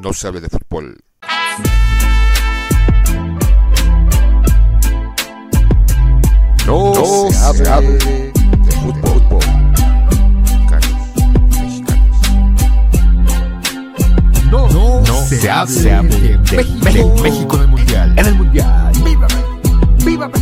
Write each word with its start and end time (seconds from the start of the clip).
no 0.00 0.12
se 0.14 0.26
hable 0.26 0.40
de 0.40 0.48
fútbol. 0.48 0.96
No, 6.66 6.94
se, 7.30 7.68
hable, 7.68 7.98
de 7.98 8.72
fútbol. 8.72 9.40
No, 14.50 14.68
no, 14.68 15.04
se, 15.26 15.50
hable, 15.50 16.18
de, 16.18 16.38
México, 16.82 17.14
México 17.22 17.56
en 17.56 17.62
el 17.62 17.68
Mundial. 17.68 18.18
En 18.18 18.26
el 18.26 18.34
Mundial. 18.34 18.92
¡Viva 19.04 19.26
¡Viva 20.04 20.28
México! 20.28 20.39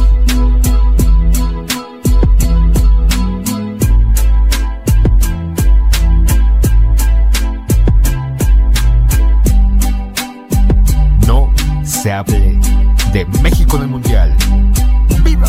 Hable 12.12 12.58
de 13.12 13.24
México 13.42 13.76
en 13.76 13.82
el 13.82 13.88
Mundial. 13.88 14.36
¡Viva! 15.22 15.48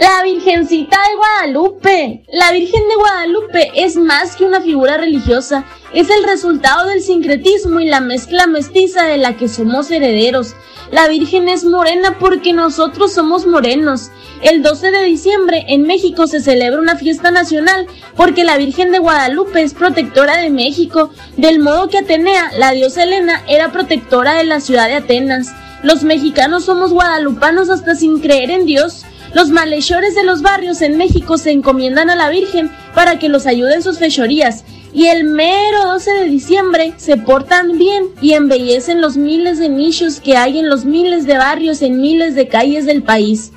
La 0.00 0.22
Virgencita 0.22 0.98
de 1.08 1.16
Guadalupe. 1.16 2.24
La 2.32 2.52
Virgen 2.52 2.82
de 2.88 2.94
Guadalupe 2.96 3.72
es 3.74 3.96
más 3.96 4.36
que 4.36 4.44
una 4.44 4.60
figura 4.60 4.96
religiosa, 4.96 5.64
es 5.94 6.10
el 6.10 6.24
resultado 6.24 6.88
del 6.88 7.00
sincretismo 7.00 7.78
y 7.78 7.86
la 7.86 8.00
mezcla 8.00 8.48
mestiza 8.48 9.04
de 9.04 9.16
la 9.16 9.36
que 9.36 9.48
somos 9.48 9.92
herederos. 9.92 10.54
La 10.90 11.06
Virgen 11.06 11.48
es 11.48 11.64
morena 11.64 12.18
porque 12.18 12.52
nosotros 12.52 13.12
somos 13.14 13.46
morenos. 13.46 14.10
El 14.42 14.62
12 14.62 14.90
de 14.90 15.04
diciembre 15.04 15.64
en 15.68 15.82
México 15.82 16.26
se 16.26 16.40
celebra 16.40 16.80
una 16.80 16.96
fiesta 16.96 17.30
nacional 17.30 17.86
porque 18.16 18.42
la 18.42 18.58
Virgen 18.58 18.90
de 18.90 18.98
Guadalupe 18.98 19.62
es 19.62 19.72
protectora 19.72 20.38
de 20.38 20.50
México, 20.50 21.10
del 21.36 21.60
modo 21.60 21.88
que 21.88 21.98
Atenea, 21.98 22.50
la 22.58 22.72
diosa 22.72 23.04
Helena, 23.04 23.42
era 23.46 23.70
protectora 23.70 24.34
de 24.34 24.44
la 24.44 24.58
ciudad 24.58 24.88
de 24.88 24.94
Atenas. 24.94 25.54
Los 25.84 26.02
mexicanos 26.02 26.64
somos 26.64 26.92
guadalupanos 26.92 27.70
hasta 27.70 27.94
sin 27.94 28.18
creer 28.18 28.50
en 28.50 28.66
Dios. 28.66 29.04
Los 29.32 29.50
malhechores 29.50 30.16
de 30.16 30.24
los 30.24 30.42
barrios 30.42 30.82
en 30.82 30.96
México 30.96 31.38
se 31.38 31.52
encomiendan 31.52 32.10
a 32.10 32.16
la 32.16 32.30
Virgen 32.30 32.70
para 32.94 33.18
que 33.20 33.28
los 33.28 33.46
ayude 33.46 33.74
en 33.74 33.82
sus 33.82 33.98
fechorías 33.98 34.64
y 34.94 35.08
el 35.08 35.24
mero 35.24 35.86
12 35.86 36.10
de 36.12 36.24
diciembre 36.26 36.94
se 36.98 37.16
portan 37.16 37.76
bien 37.76 38.04
y 38.22 38.34
embellecen 38.34 39.00
los 39.00 39.16
miles 39.16 39.58
de 39.58 39.68
nichos 39.68 40.20
que 40.20 40.36
hay 40.36 40.60
en 40.60 40.70
los 40.70 40.84
miles 40.84 41.26
de 41.26 41.36
barrios 41.36 41.82
en 41.82 42.00
miles 42.00 42.36
de 42.36 42.46
calles 42.46 42.86
del 42.86 43.02
país. 43.02 43.50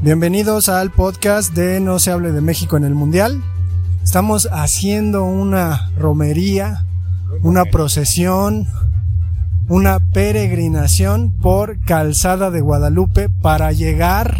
Bienvenidos 0.00 0.68
al 0.68 0.92
podcast 0.92 1.52
de 1.54 1.80
No 1.80 1.98
se 1.98 2.12
hable 2.12 2.30
de 2.30 2.40
México 2.40 2.76
en 2.76 2.84
el 2.84 2.94
Mundial. 2.94 3.42
Estamos 4.04 4.48
haciendo 4.52 5.24
una 5.24 5.90
romería, 5.98 6.86
una 7.42 7.64
procesión, 7.64 8.68
una 9.68 9.98
peregrinación 9.98 11.32
por 11.32 11.80
Calzada 11.84 12.52
de 12.52 12.60
Guadalupe 12.60 13.28
para 13.28 13.72
llegar 13.72 14.38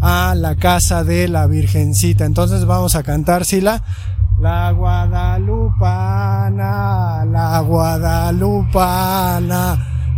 a 0.00 0.34
la 0.34 0.56
casa 0.56 1.04
de 1.04 1.28
la 1.28 1.46
Virgencita. 1.46 2.24
Entonces 2.24 2.64
vamos 2.64 2.96
a 2.96 3.02
cantar, 3.02 3.44
Sila. 3.44 3.82
La 4.40 4.70
Guadalupana, 4.72 5.24
la 7.24 7.60
Guadalupana, 7.60 8.58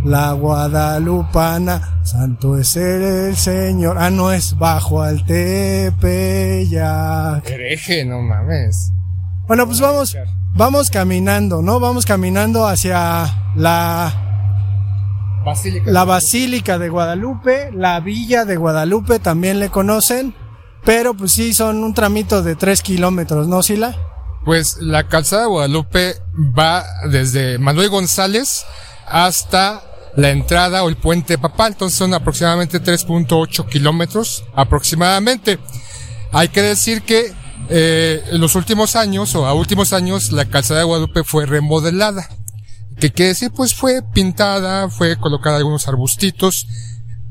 la 0.03 0.33
Guadalupana, 0.33 2.01
santo 2.03 2.57
es 2.57 2.75
el 2.75 3.37
Señor. 3.37 3.97
Ah, 3.97 4.09
no 4.09 4.33
es 4.33 4.57
bajo 4.57 5.01
al 5.01 5.23
Tepeyac. 5.25 5.89
Hereje, 7.49 8.03
no 8.03 8.21
mames. 8.21 8.91
Bueno, 9.47 9.65
pues 9.65 9.79
vamos, 9.79 10.17
vamos 10.53 10.89
caminando, 10.89 11.61
¿no? 11.61 11.79
Vamos 11.79 12.05
caminando 12.05 12.67
hacia 12.67 13.53
la 13.55 14.28
la 15.85 16.03
Basílica 16.05 16.77
de 16.77 16.89
Guadalupe, 16.89 17.71
la 17.73 17.99
Villa 17.99 18.45
de 18.45 18.57
Guadalupe 18.57 19.19
también 19.19 19.59
le 19.59 19.69
conocen, 19.69 20.35
pero 20.85 21.13
pues 21.13 21.31
sí 21.31 21.53
son 21.53 21.83
un 21.83 21.93
tramito 21.93 22.43
de 22.43 22.55
tres 22.55 22.81
kilómetros, 22.81 23.47
¿no, 23.47 23.63
Sila? 23.63 23.95
Pues 24.45 24.77
la 24.79 25.07
calzada 25.07 25.43
de 25.43 25.47
Guadalupe 25.47 26.15
va 26.35 26.83
desde 27.09 27.57
Manuel 27.57 27.89
González 27.89 28.65
hasta 29.07 29.83
la 30.15 30.29
entrada 30.29 30.83
o 30.83 30.89
el 30.89 30.97
puente 30.97 31.37
papal, 31.37 31.73
entonces 31.73 31.97
son 31.97 32.13
aproximadamente 32.13 32.81
3.8 32.81 33.67
kilómetros 33.67 34.45
aproximadamente. 34.55 35.59
Hay 36.31 36.49
que 36.49 36.61
decir 36.61 37.01
que 37.03 37.33
eh, 37.69 38.23
en 38.31 38.41
los 38.41 38.55
últimos 38.55 38.95
años 38.95 39.35
o 39.35 39.45
a 39.45 39.53
últimos 39.53 39.93
años 39.93 40.31
la 40.31 40.45
calzada 40.45 40.79
de 40.79 40.85
Guadalupe 40.85 41.23
fue 41.23 41.45
remodelada. 41.45 42.27
¿Qué 42.99 43.11
quiere 43.11 43.29
decir? 43.29 43.51
Pues 43.51 43.73
fue 43.73 44.01
pintada, 44.13 44.89
fue 44.89 45.17
colocada 45.17 45.57
algunos 45.57 45.87
arbustitos, 45.87 46.67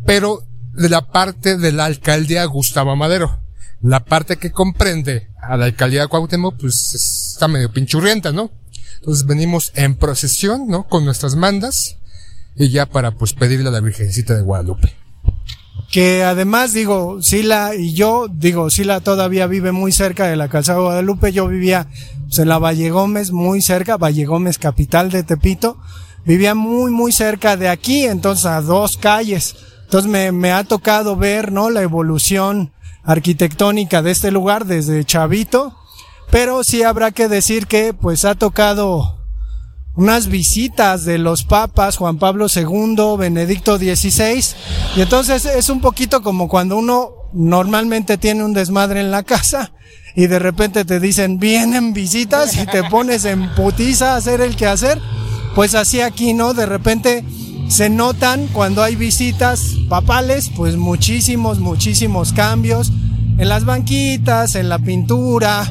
pero 0.07 0.43
de 0.73 0.89
la 0.89 1.07
parte 1.09 1.57
de 1.59 1.73
la 1.73 1.85
alcaldía 1.85 2.45
Gustavo 2.47 2.97
Madero. 2.97 3.41
La 3.83 4.05
parte 4.05 4.37
que 4.37 4.51
comprende 4.51 5.29
a 5.41 5.57
la 5.57 5.67
alcaldía 5.67 6.03
de 6.03 6.09
Cuauhtémoc, 6.09 6.59
pues 6.59 6.95
está 6.95 7.49
medio 7.49 7.71
pinchurrienta, 7.71 8.33
¿no? 8.33 8.51
Entonces 8.97 9.27
venimos 9.27 9.71
en 9.75 9.95
procesión, 9.95 10.69
¿no? 10.69 10.89
Con 10.89 11.05
nuestras 11.05 11.37
mandas 11.37 11.99
y 12.57 12.71
ya 12.71 12.87
para 12.87 13.13
pues 13.13 13.35
pedirle 13.35 13.69
a 13.69 13.73
la 13.73 13.81
Virgencita 13.81 14.35
de 14.35 14.43
Guadalupe 14.43 14.98
que 15.91 16.23
además 16.23 16.73
digo, 16.73 17.23
Sila 17.23 17.75
y 17.75 17.95
yo, 17.95 18.27
digo, 18.31 18.69
Sila 18.69 19.01
todavía 19.01 19.47
vive 19.47 19.73
muy 19.73 19.91
cerca 19.91 20.27
de 20.27 20.37
la 20.37 20.49
calzada 20.49 20.79
de 20.79 20.85
Guadalupe, 20.85 21.33
yo 21.33 21.49
vivía 21.49 21.89
pues, 22.27 22.39
en 22.39 22.49
la 22.49 22.59
Valle 22.59 22.91
Gómez, 22.91 23.33
muy 23.33 23.63
cerca, 23.63 23.97
Valle 23.97 24.27
Gómez, 24.27 24.59
capital 24.59 25.11
de 25.11 25.23
Tepito, 25.23 25.79
vivía 26.27 26.55
muy, 26.55 26.91
muy 26.91 27.11
cerca 27.13 27.57
de 27.57 27.69
aquí, 27.69 28.05
entonces 28.05 28.47
a 28.47 28.61
dos 28.61 28.99
calles. 28.99 29.57
Entonces 29.85 30.11
me, 30.11 30.31
me 30.33 30.53
ha 30.53 30.65
tocado 30.65 31.17
ver, 31.17 31.53
¿no? 31.53 31.71
La 31.71 31.81
evolución 31.81 32.73
arquitectónica 33.03 34.03
de 34.03 34.11
este 34.11 34.31
lugar 34.31 34.67
desde 34.67 35.03
Chavito, 35.07 35.75
pero 36.31 36.63
sí 36.63 36.83
habrá 36.83 37.11
que 37.13 37.29
decir 37.29 37.67
que 37.67 37.95
pues 37.95 38.27
ha 38.27 38.35
tocado 38.35 39.18
unas 39.95 40.29
visitas 40.29 41.05
de 41.05 41.19
los 41.19 41.45
papas 41.45 41.97
Juan 41.97 42.19
Pablo 42.19 42.47
II, 42.55 43.17
Benedicto 43.19 43.79
XVI, 43.79 44.45
y 44.97 45.01
entonces 45.01 45.45
es 45.45 45.69
un 45.69 45.81
poquito 45.81 46.23
como 46.23 46.49
cuando 46.49 46.77
uno 46.77 47.11
normalmente 47.33 48.17
tiene 48.17 48.45
un 48.45 48.55
desmadre 48.55 49.01
en 49.01 49.11
la 49.11 49.23
casa 49.23 49.73
y 50.15 50.27
de 50.27 50.39
repente 50.39 50.85
te 50.85 51.01
dicen 51.01 51.39
vienen 51.39 51.93
visitas 51.93 52.57
y 52.57 52.67
te 52.67 52.85
pones 52.85 53.25
en 53.25 53.55
putiza 53.55 54.15
a 54.15 54.17
hacer 54.17 54.41
el 54.41 54.57
que 54.57 54.67
hacer, 54.67 55.01
pues 55.55 55.75
así 55.75 56.01
aquí, 56.01 56.33
¿no? 56.33 56.55
De 56.55 56.67
repente 56.67 57.25
se 57.69 57.91
notan 57.91 58.49
cuando 58.49 58.83
hay 58.83 58.97
visitas 58.97 59.75
papales, 59.89 60.51
pues 60.57 60.77
muchísimos, 60.77 61.59
muchísimos 61.59 62.33
cambios 62.33 62.91
en 63.39 63.49
las 63.49 63.65
banquitas, 63.65 64.55
en 64.55 64.69
la 64.69 64.79
pintura, 64.79 65.71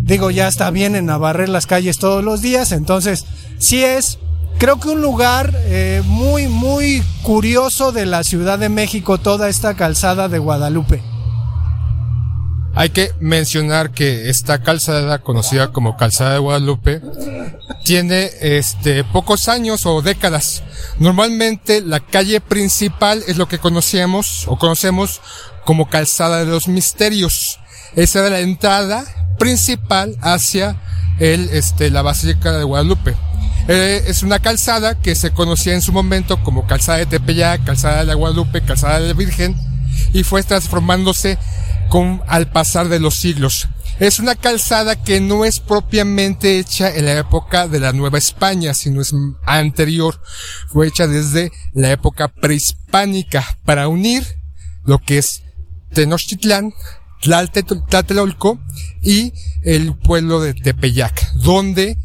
digo, 0.00 0.30
ya 0.30 0.48
está 0.48 0.70
bien 0.70 0.94
en 0.94 1.06
barrer 1.06 1.48
las 1.48 1.66
calles 1.66 1.98
todos 1.98 2.22
los 2.22 2.42
días, 2.42 2.72
entonces 2.72 3.24
sí 3.58 3.84
es, 3.84 4.18
creo 4.58 4.80
que 4.80 4.88
un 4.88 5.02
lugar 5.02 5.54
eh, 5.66 6.02
muy, 6.04 6.48
muy 6.48 7.02
curioso 7.22 7.92
de 7.92 8.06
la 8.06 8.24
Ciudad 8.24 8.58
de 8.58 8.68
México, 8.68 9.18
toda 9.18 9.48
esta 9.48 9.74
calzada 9.74 10.28
de 10.28 10.38
Guadalupe. 10.38 11.02
Hay 12.74 12.90
que 12.90 13.12
mencionar 13.18 13.90
que 13.90 14.28
esta 14.30 14.62
calzada, 14.62 15.18
conocida 15.18 15.72
como 15.72 15.96
calzada 15.96 16.34
de 16.34 16.38
Guadalupe, 16.38 17.02
tiene 17.84 18.30
este 18.40 19.02
pocos 19.02 19.48
años 19.48 19.84
o 19.84 20.00
décadas. 20.00 20.62
Normalmente 21.00 21.80
la 21.80 21.98
calle 21.98 22.40
principal 22.40 23.24
es 23.26 23.36
lo 23.36 23.48
que 23.48 23.58
conocíamos 23.58 24.46
o 24.46 24.58
conocemos 24.58 25.20
como 25.64 25.88
calzada 25.88 26.44
de 26.44 26.46
los 26.46 26.68
misterios. 26.68 27.58
Esa 27.96 28.20
era 28.20 28.30
la 28.30 28.40
entrada 28.40 29.04
principal 29.38 30.16
hacia 30.20 30.80
el, 31.18 31.48
este, 31.50 31.90
la 31.90 32.02
Basílica 32.02 32.52
de 32.52 32.64
Guadalupe. 32.64 33.16
Eh, 33.68 34.04
es 34.06 34.22
una 34.22 34.38
calzada 34.38 34.98
que 34.98 35.14
se 35.14 35.30
conocía 35.30 35.74
en 35.74 35.82
su 35.82 35.92
momento 35.92 36.42
como 36.42 36.66
calzada 36.66 36.98
de 36.98 37.06
Tepeyac, 37.06 37.64
calzada 37.64 37.98
de 37.98 38.06
la 38.06 38.14
Guadalupe, 38.14 38.62
calzada 38.62 38.98
de 38.98 39.08
la 39.08 39.12
Virgen, 39.12 39.54
y 40.14 40.22
fue 40.22 40.42
transformándose 40.42 41.38
con, 41.90 42.22
al 42.26 42.50
pasar 42.50 42.88
de 42.88 42.98
los 42.98 43.16
siglos. 43.16 43.68
Es 44.00 44.20
una 44.20 44.36
calzada 44.36 45.02
que 45.02 45.20
no 45.20 45.44
es 45.44 45.60
propiamente 45.60 46.58
hecha 46.58 46.94
en 46.94 47.04
la 47.04 47.18
época 47.18 47.68
de 47.68 47.80
la 47.80 47.92
Nueva 47.92 48.16
España, 48.16 48.72
sino 48.72 49.02
es 49.02 49.12
anterior. 49.44 50.18
Fue 50.68 50.86
hecha 50.86 51.06
desde 51.06 51.52
la 51.74 51.90
época 51.90 52.28
prehispánica 52.28 53.58
para 53.66 53.88
unir 53.88 54.24
lo 54.84 54.98
que 54.98 55.18
es 55.18 55.42
Tenochtitlán 55.92 56.72
Tlatelolco 57.20 58.60
y 59.02 59.32
el 59.62 59.94
pueblo 59.94 60.40
de 60.40 60.54
Tepeyac, 60.54 61.32
donde 61.34 61.98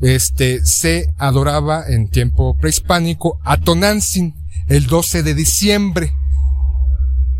este 0.00 0.64
se 0.64 1.12
adoraba 1.18 1.84
en 1.86 2.08
tiempo 2.08 2.56
prehispánico 2.56 3.38
a 3.44 3.58
Tonantzin 3.58 4.34
el 4.68 4.86
12 4.86 5.22
de 5.22 5.34
diciembre. 5.34 6.14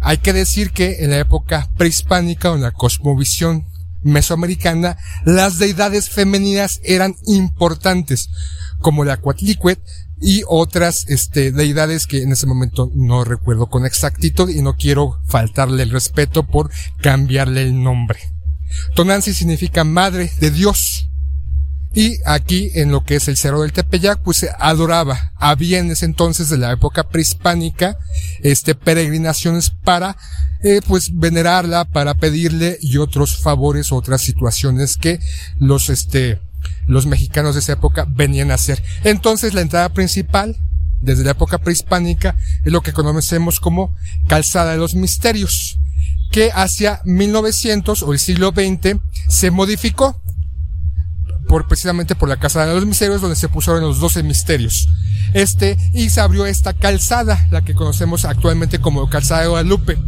Hay 0.00 0.18
que 0.18 0.32
decir 0.32 0.70
que 0.72 1.04
en 1.04 1.10
la 1.10 1.18
época 1.18 1.70
prehispánica 1.76 2.50
o 2.50 2.56
en 2.56 2.62
la 2.62 2.72
cosmovisión 2.72 3.66
mesoamericana, 4.02 4.96
las 5.24 5.58
deidades 5.58 6.08
femeninas 6.08 6.80
eran 6.82 7.16
importantes, 7.26 8.30
como 8.78 9.04
la 9.04 9.18
Coatlicuet 9.18 9.78
y 10.20 10.42
otras 10.46 11.06
este, 11.08 11.52
deidades 11.52 12.06
que 12.06 12.22
en 12.22 12.32
ese 12.32 12.46
momento 12.46 12.90
no 12.94 13.24
recuerdo 13.24 13.68
con 13.68 13.86
exactitud 13.86 14.50
y 14.50 14.62
no 14.62 14.76
quiero 14.76 15.18
faltarle 15.26 15.82
el 15.82 15.90
respeto 15.90 16.46
por 16.46 16.70
cambiarle 17.00 17.62
el 17.62 17.82
nombre. 17.82 18.20
Tonanzi 18.94 19.32
significa 19.32 19.84
madre 19.84 20.30
de 20.40 20.50
Dios. 20.50 20.99
Y 21.92 22.18
aquí, 22.24 22.70
en 22.74 22.92
lo 22.92 23.04
que 23.04 23.16
es 23.16 23.26
el 23.26 23.36
Cerro 23.36 23.62
del 23.62 23.72
Tepeyac, 23.72 24.20
pues 24.22 24.38
se 24.38 24.50
adoraba. 24.58 25.32
Había 25.36 25.80
en 25.80 25.90
ese 25.90 26.04
entonces 26.04 26.48
de 26.48 26.56
la 26.56 26.72
época 26.72 27.08
prehispánica, 27.08 27.96
este, 28.42 28.76
peregrinaciones 28.76 29.70
para, 29.70 30.16
eh, 30.62 30.80
pues 30.86 31.10
venerarla, 31.12 31.84
para 31.86 32.14
pedirle 32.14 32.78
y 32.80 32.98
otros 32.98 33.38
favores, 33.38 33.90
otras 33.90 34.22
situaciones 34.22 34.96
que 34.96 35.18
los, 35.58 35.88
este, 35.88 36.40
los 36.86 37.06
mexicanos 37.06 37.54
de 37.54 37.60
esa 37.60 37.72
época 37.72 38.06
venían 38.08 38.52
a 38.52 38.54
hacer. 38.54 38.82
Entonces 39.02 39.54
la 39.54 39.62
entrada 39.62 39.88
principal, 39.88 40.56
desde 41.00 41.24
la 41.24 41.32
época 41.32 41.58
prehispánica, 41.58 42.36
es 42.64 42.72
lo 42.72 42.82
que 42.82 42.92
conocemos 42.92 43.58
como 43.58 43.96
Calzada 44.28 44.72
de 44.72 44.78
los 44.78 44.94
Misterios, 44.94 45.78
que 46.30 46.52
hacia 46.54 47.00
1900 47.04 48.04
o 48.04 48.12
el 48.12 48.20
siglo 48.20 48.52
XX 48.54 49.00
se 49.28 49.50
modificó 49.50 50.20
por 51.50 51.66
precisamente 51.66 52.14
por 52.14 52.28
la 52.28 52.36
Casa 52.36 52.64
de 52.64 52.72
los 52.72 52.86
Misterios 52.86 53.20
donde 53.20 53.34
se 53.34 53.48
pusieron 53.48 53.82
los 53.82 53.98
12 53.98 54.22
misterios. 54.22 54.88
Este, 55.34 55.76
y 55.92 56.08
se 56.10 56.20
abrió 56.20 56.46
esta 56.46 56.74
calzada, 56.74 57.48
la 57.50 57.62
que 57.62 57.74
conocemos 57.74 58.24
actualmente 58.24 58.80
como 58.80 59.10
Calzada 59.10 59.42
de 59.42 59.48
Guadalupe. 59.48 59.98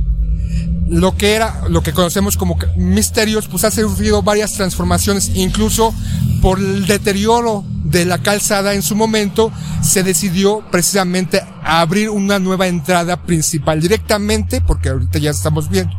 Lo 0.86 1.16
que 1.16 1.34
era, 1.34 1.62
lo 1.68 1.82
que 1.82 1.92
conocemos 1.92 2.36
como 2.36 2.56
misterios, 2.76 3.48
pues 3.48 3.64
ha 3.64 3.72
sufrido 3.72 4.22
varias 4.22 4.52
transformaciones, 4.52 5.32
incluso 5.34 5.92
por 6.40 6.60
el 6.60 6.86
deterioro 6.86 7.64
de 7.82 8.04
la 8.04 8.18
calzada 8.18 8.74
en 8.74 8.82
su 8.82 8.94
momento, 8.94 9.50
se 9.82 10.04
decidió 10.04 10.64
precisamente 10.70 11.42
abrir 11.64 12.08
una 12.08 12.38
nueva 12.38 12.68
entrada 12.68 13.20
principal 13.24 13.80
directamente, 13.80 14.60
porque 14.60 14.90
ahorita 14.90 15.18
ya 15.18 15.30
estamos 15.30 15.68
viendo, 15.68 15.92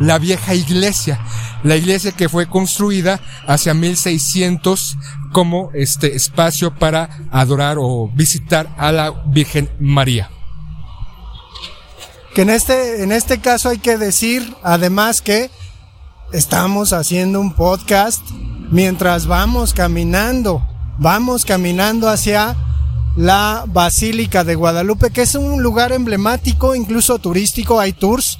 la 0.00 0.18
vieja 0.18 0.54
iglesia, 0.54 1.20
la 1.62 1.76
iglesia 1.76 2.12
que 2.12 2.28
fue 2.28 2.48
construida 2.48 3.20
hacia 3.46 3.74
1600 3.74 4.96
como 5.32 5.70
este 5.74 6.14
espacio 6.16 6.74
para 6.74 7.08
adorar 7.30 7.76
o 7.80 8.10
visitar 8.14 8.68
a 8.78 8.92
la 8.92 9.10
Virgen 9.10 9.70
María. 9.80 10.30
Que 12.34 12.42
en 12.42 12.50
este, 12.50 13.02
en 13.02 13.12
este 13.12 13.40
caso 13.40 13.68
hay 13.68 13.78
que 13.78 13.98
decir, 13.98 14.54
además 14.62 15.20
que 15.20 15.50
estamos 16.32 16.92
haciendo 16.92 17.40
un 17.40 17.52
podcast 17.52 18.22
mientras 18.70 19.26
vamos 19.26 19.74
caminando, 19.74 20.66
vamos 20.98 21.44
caminando 21.44 22.08
hacia 22.08 22.56
la 23.16 23.64
Basílica 23.68 24.44
de 24.44 24.54
Guadalupe, 24.54 25.10
que 25.10 25.22
es 25.22 25.34
un 25.34 25.62
lugar 25.62 25.92
emblemático, 25.92 26.74
incluso 26.74 27.18
turístico, 27.18 27.78
hay 27.78 27.92
tours, 27.92 28.38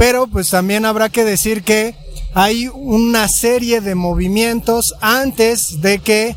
pero 0.00 0.26
pues 0.26 0.48
también 0.48 0.86
habrá 0.86 1.10
que 1.10 1.24
decir 1.24 1.62
que 1.62 1.94
hay 2.32 2.70
una 2.72 3.28
serie 3.28 3.82
de 3.82 3.94
movimientos 3.94 4.94
antes 5.02 5.82
de 5.82 5.98
que 5.98 6.34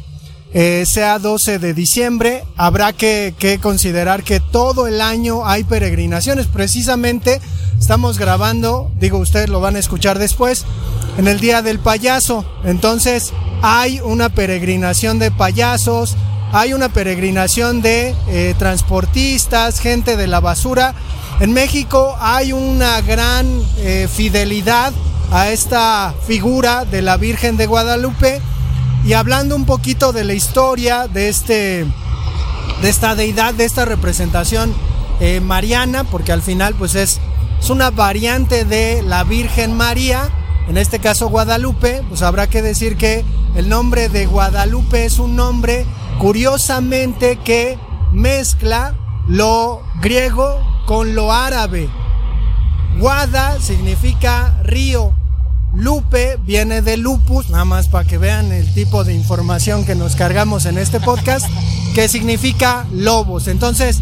eh, 0.53 0.83
sea 0.85 1.17
12 1.17 1.59
de 1.59 1.73
diciembre. 1.73 2.43
Habrá 2.57 2.91
que, 2.91 3.33
que 3.39 3.59
considerar 3.59 4.23
que 4.23 4.41
todo 4.41 4.85
el 4.85 4.99
año 4.99 5.47
hay 5.47 5.63
peregrinaciones. 5.63 6.47
Precisamente 6.47 7.39
estamos 7.79 8.19
grabando, 8.19 8.91
digo 8.99 9.17
ustedes 9.17 9.47
lo 9.47 9.61
van 9.61 9.77
a 9.77 9.79
escuchar 9.79 10.19
después, 10.19 10.65
en 11.17 11.29
el 11.29 11.39
Día 11.39 11.61
del 11.61 11.79
Payaso. 11.79 12.43
Entonces 12.65 13.31
hay 13.61 14.01
una 14.01 14.27
peregrinación 14.27 15.19
de 15.19 15.31
payasos, 15.31 16.17
hay 16.53 16.73
una 16.73 16.89
peregrinación 16.89 17.81
de 17.81 18.15
eh, 18.27 18.53
transportistas, 18.59 19.79
gente 19.79 20.15
de 20.15 20.27
la 20.27 20.39
basura. 20.39 20.93
En 21.39 21.51
México 21.51 22.15
hay 22.19 22.53
una 22.53 23.01
gran 23.01 23.47
eh, 23.77 24.07
fidelidad 24.07 24.93
a 25.31 25.49
esta 25.49 26.13
figura 26.27 26.85
de 26.85 27.01
la 27.01 27.17
Virgen 27.17 27.57
de 27.57 27.65
Guadalupe. 27.65 28.39
Y 29.03 29.13
hablando 29.13 29.55
un 29.55 29.65
poquito 29.65 30.13
de 30.13 30.23
la 30.23 30.33
historia 30.33 31.07
de 31.07 31.27
este 31.27 31.87
de 32.83 32.89
esta 32.89 33.15
deidad, 33.15 33.55
de 33.55 33.65
esta 33.65 33.85
representación 33.85 34.73
eh, 35.19 35.39
mariana, 35.39 36.03
porque 36.03 36.31
al 36.31 36.43
final 36.43 36.75
pues 36.75 36.93
es, 36.93 37.19
es 37.59 37.69
una 37.71 37.89
variante 37.89 38.63
de 38.63 39.01
la 39.01 39.23
Virgen 39.23 39.75
María, 39.75 40.29
en 40.69 40.77
este 40.77 40.99
caso 40.99 41.29
Guadalupe, 41.29 42.03
pues 42.09 42.21
habrá 42.21 42.47
que 42.47 42.61
decir 42.61 42.95
que 42.95 43.25
el 43.55 43.69
nombre 43.69 44.07
de 44.07 44.27
Guadalupe 44.27 45.05
es 45.05 45.17
un 45.17 45.35
nombre 45.35 45.85
curiosamente 46.19 47.37
que 47.37 47.77
mezcla 48.11 48.93
lo 49.27 49.81
griego 50.01 50.59
con 50.85 51.15
lo 51.15 51.31
árabe. 51.31 51.89
Guada 52.99 53.59
significa 53.59 54.59
río, 54.63 55.13
Lupe 55.75 56.37
viene 56.45 56.83
de 56.83 56.97
lupus, 56.97 57.49
nada 57.49 57.65
más 57.65 57.87
para 57.87 58.07
que 58.07 58.19
vean 58.19 58.51
el 58.51 58.71
tipo 58.75 59.03
de 59.03 59.13
información 59.13 59.85
que 59.85 59.95
nos 59.95 60.15
cargamos 60.15 60.65
en 60.65 60.77
este 60.77 60.99
podcast, 60.99 61.47
que 61.95 62.07
significa 62.07 62.85
lobos. 62.91 63.47
Entonces, 63.47 64.01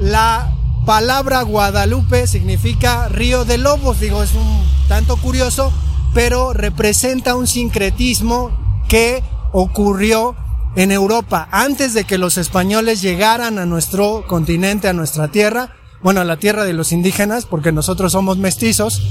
la 0.00 0.52
palabra 0.84 1.42
Guadalupe 1.42 2.26
significa 2.26 3.08
río 3.08 3.44
de 3.44 3.58
lobos, 3.58 4.00
digo, 4.00 4.24
es 4.24 4.34
un 4.34 4.64
tanto 4.88 5.16
curioso, 5.16 5.72
pero 6.14 6.52
representa 6.52 7.36
un 7.36 7.46
sincretismo 7.46 8.50
que 8.88 9.22
ocurrió 9.52 10.34
en 10.76 10.92
Europa 10.92 11.48
antes 11.50 11.94
de 11.94 12.04
que 12.04 12.18
los 12.18 12.36
españoles 12.38 13.00
llegaran 13.00 13.58
a 13.58 13.66
nuestro 13.66 14.26
continente, 14.26 14.88
a 14.88 14.92
nuestra 14.92 15.28
tierra, 15.28 15.74
bueno, 16.02 16.20
a 16.20 16.24
la 16.24 16.36
tierra 16.36 16.64
de 16.64 16.72
los 16.72 16.92
indígenas, 16.92 17.46
porque 17.46 17.72
nosotros 17.72 18.12
somos 18.12 18.38
mestizos, 18.38 19.02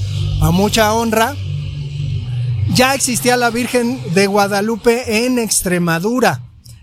a 0.42 0.52
mucha 0.52 0.94
honra, 0.94 1.36
ya 2.74 2.94
existía 2.94 3.38
la 3.38 3.50
Virgen 3.50 4.00
de 4.14 4.28
Guadalupe 4.28 5.26
en 5.26 5.40
Extremadura 5.40 6.42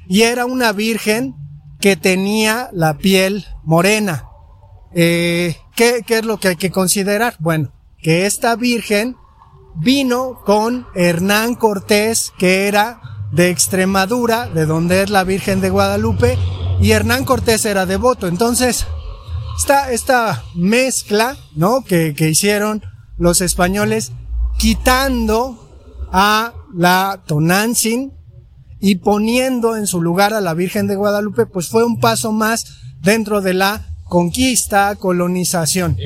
y 0.09 0.23
era 0.23 0.45
una 0.45 0.73
virgen 0.73 1.37
que 1.81 1.97
tenía 1.97 2.69
la 2.73 2.99
piel 2.99 3.47
morena. 3.65 4.27
Eh, 4.93 5.57
¿qué, 5.77 6.03
¿Qué 6.07 6.19
es 6.19 6.25
lo 6.25 6.39
que 6.39 6.49
hay 6.49 6.57
que 6.57 6.71
considerar? 6.71 7.37
Bueno, 7.39 7.73
que 8.03 8.27
esta 8.27 8.57
virgen 8.57 9.17
vino 9.77 10.41
con 10.45 10.87
Hernán 10.95 11.55
Cortés, 11.55 12.33
que 12.39 12.67
era 12.67 13.01
de 13.33 13.51
Extremadura, 13.51 14.49
de 14.49 14.67
donde 14.67 15.03
es 15.03 15.11
la 15.11 15.25
Virgen 15.25 15.61
de 15.61 15.71
Guadalupe, 15.71 16.39
y 16.81 16.93
Hernán 16.93 17.25
Cortés 17.25 17.65
era 17.65 17.87
devoto. 17.87 18.27
Entonces, 18.27 18.87
esta, 19.59 19.93
esta 19.93 20.45
mezcla, 20.55 21.37
¿no? 21.55 21.85
Que, 21.85 22.15
que 22.15 22.29
hicieron 22.29 22.83
los 23.19 23.41
españoles, 23.41 24.13
quitando 24.59 25.69
a 26.13 26.55
la 26.75 27.23
Tonantzin 27.27 28.13
y 28.81 28.97
poniendo 28.97 29.77
en 29.77 29.87
su 29.87 30.01
lugar 30.01 30.33
a 30.33 30.41
la 30.41 30.55
Virgen 30.55 30.87
de 30.87 30.97
Guadalupe, 30.97 31.47
pues 31.47 31.69
fue 31.69 31.85
un 31.85 32.01
paso 32.01 32.33
más 32.33 32.65
dentro 33.01 33.41
de 33.41 33.55
la 33.55 33.87
conquista, 34.11 34.97
colonización. 34.97 35.97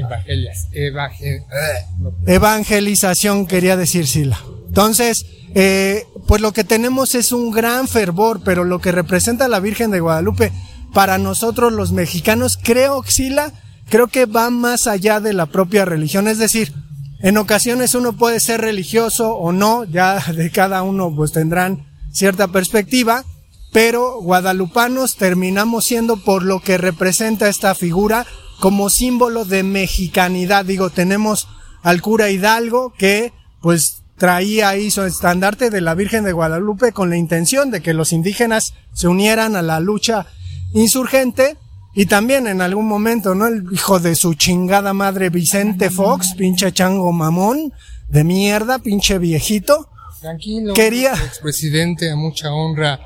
Evangelización, 2.26 3.46
quería 3.46 3.76
decir 3.76 4.06
Sila. 4.06 4.38
Entonces, 4.74 5.24
eh, 5.54 6.04
pues 6.26 6.42
lo 6.42 6.52
que 6.52 6.64
tenemos 6.64 7.14
es 7.14 7.30
un 7.30 7.52
gran 7.52 7.86
fervor, 7.86 8.40
pero 8.44 8.64
lo 8.64 8.80
que 8.80 8.90
representa 8.90 9.46
la 9.46 9.60
Virgen 9.60 9.92
de 9.92 10.00
Guadalupe 10.00 10.50
para 10.92 11.16
nosotros 11.16 11.72
los 11.72 11.92
mexicanos, 11.92 12.58
creo, 12.60 13.04
Sila, 13.06 13.52
creo 13.88 14.08
que 14.08 14.26
va 14.26 14.50
más 14.50 14.88
allá 14.88 15.20
de 15.20 15.32
la 15.32 15.46
propia 15.46 15.84
religión. 15.84 16.26
Es 16.26 16.38
decir, 16.38 16.74
en 17.20 17.36
ocasiones 17.36 17.94
uno 17.94 18.14
puede 18.14 18.40
ser 18.40 18.62
religioso 18.62 19.36
o 19.36 19.52
no, 19.52 19.84
ya 19.84 20.18
de 20.34 20.50
cada 20.50 20.82
uno 20.82 21.14
pues 21.14 21.30
tendrán 21.30 21.86
cierta 22.10 22.48
perspectiva, 22.48 23.24
pero 23.72 24.20
guadalupanos 24.22 25.14
terminamos 25.14 25.84
siendo 25.84 26.16
por 26.16 26.42
lo 26.42 26.58
que 26.58 26.78
representa 26.78 27.48
esta 27.48 27.76
figura 27.76 28.26
como 28.58 28.90
símbolo 28.90 29.44
de 29.44 29.62
mexicanidad. 29.62 30.64
Digo, 30.64 30.90
tenemos 30.90 31.46
al 31.84 32.02
cura 32.02 32.28
Hidalgo 32.28 32.92
que 32.98 33.32
pues 33.60 34.03
traía 34.16 34.68
ahí 34.68 34.90
su 34.90 35.02
estandarte 35.02 35.70
de 35.70 35.80
la 35.80 35.94
Virgen 35.94 36.24
de 36.24 36.32
Guadalupe 36.32 36.92
con 36.92 37.10
la 37.10 37.16
intención 37.16 37.70
de 37.70 37.80
que 37.82 37.94
los 37.94 38.12
indígenas 38.12 38.74
se 38.92 39.08
unieran 39.08 39.56
a 39.56 39.62
la 39.62 39.80
lucha 39.80 40.26
insurgente 40.72 41.56
y 41.94 42.06
también 42.06 42.46
en 42.46 42.60
algún 42.60 42.86
momento, 42.88 43.34
¿no? 43.34 43.46
El 43.46 43.64
hijo 43.72 44.00
de 44.00 44.16
su 44.16 44.34
chingada 44.34 44.92
madre 44.92 45.30
Vicente 45.30 45.90
Fox, 45.90 46.34
pinche 46.36 46.72
chango 46.72 47.12
mamón, 47.12 47.72
de 48.08 48.24
mierda, 48.24 48.78
pinche 48.80 49.18
viejito. 49.18 49.88
Tranquilo. 50.20 50.74
Quería- 50.74 51.12
Expresidente, 51.14 52.10
a 52.10 52.16
mucha 52.16 52.52
honra. 52.52 52.98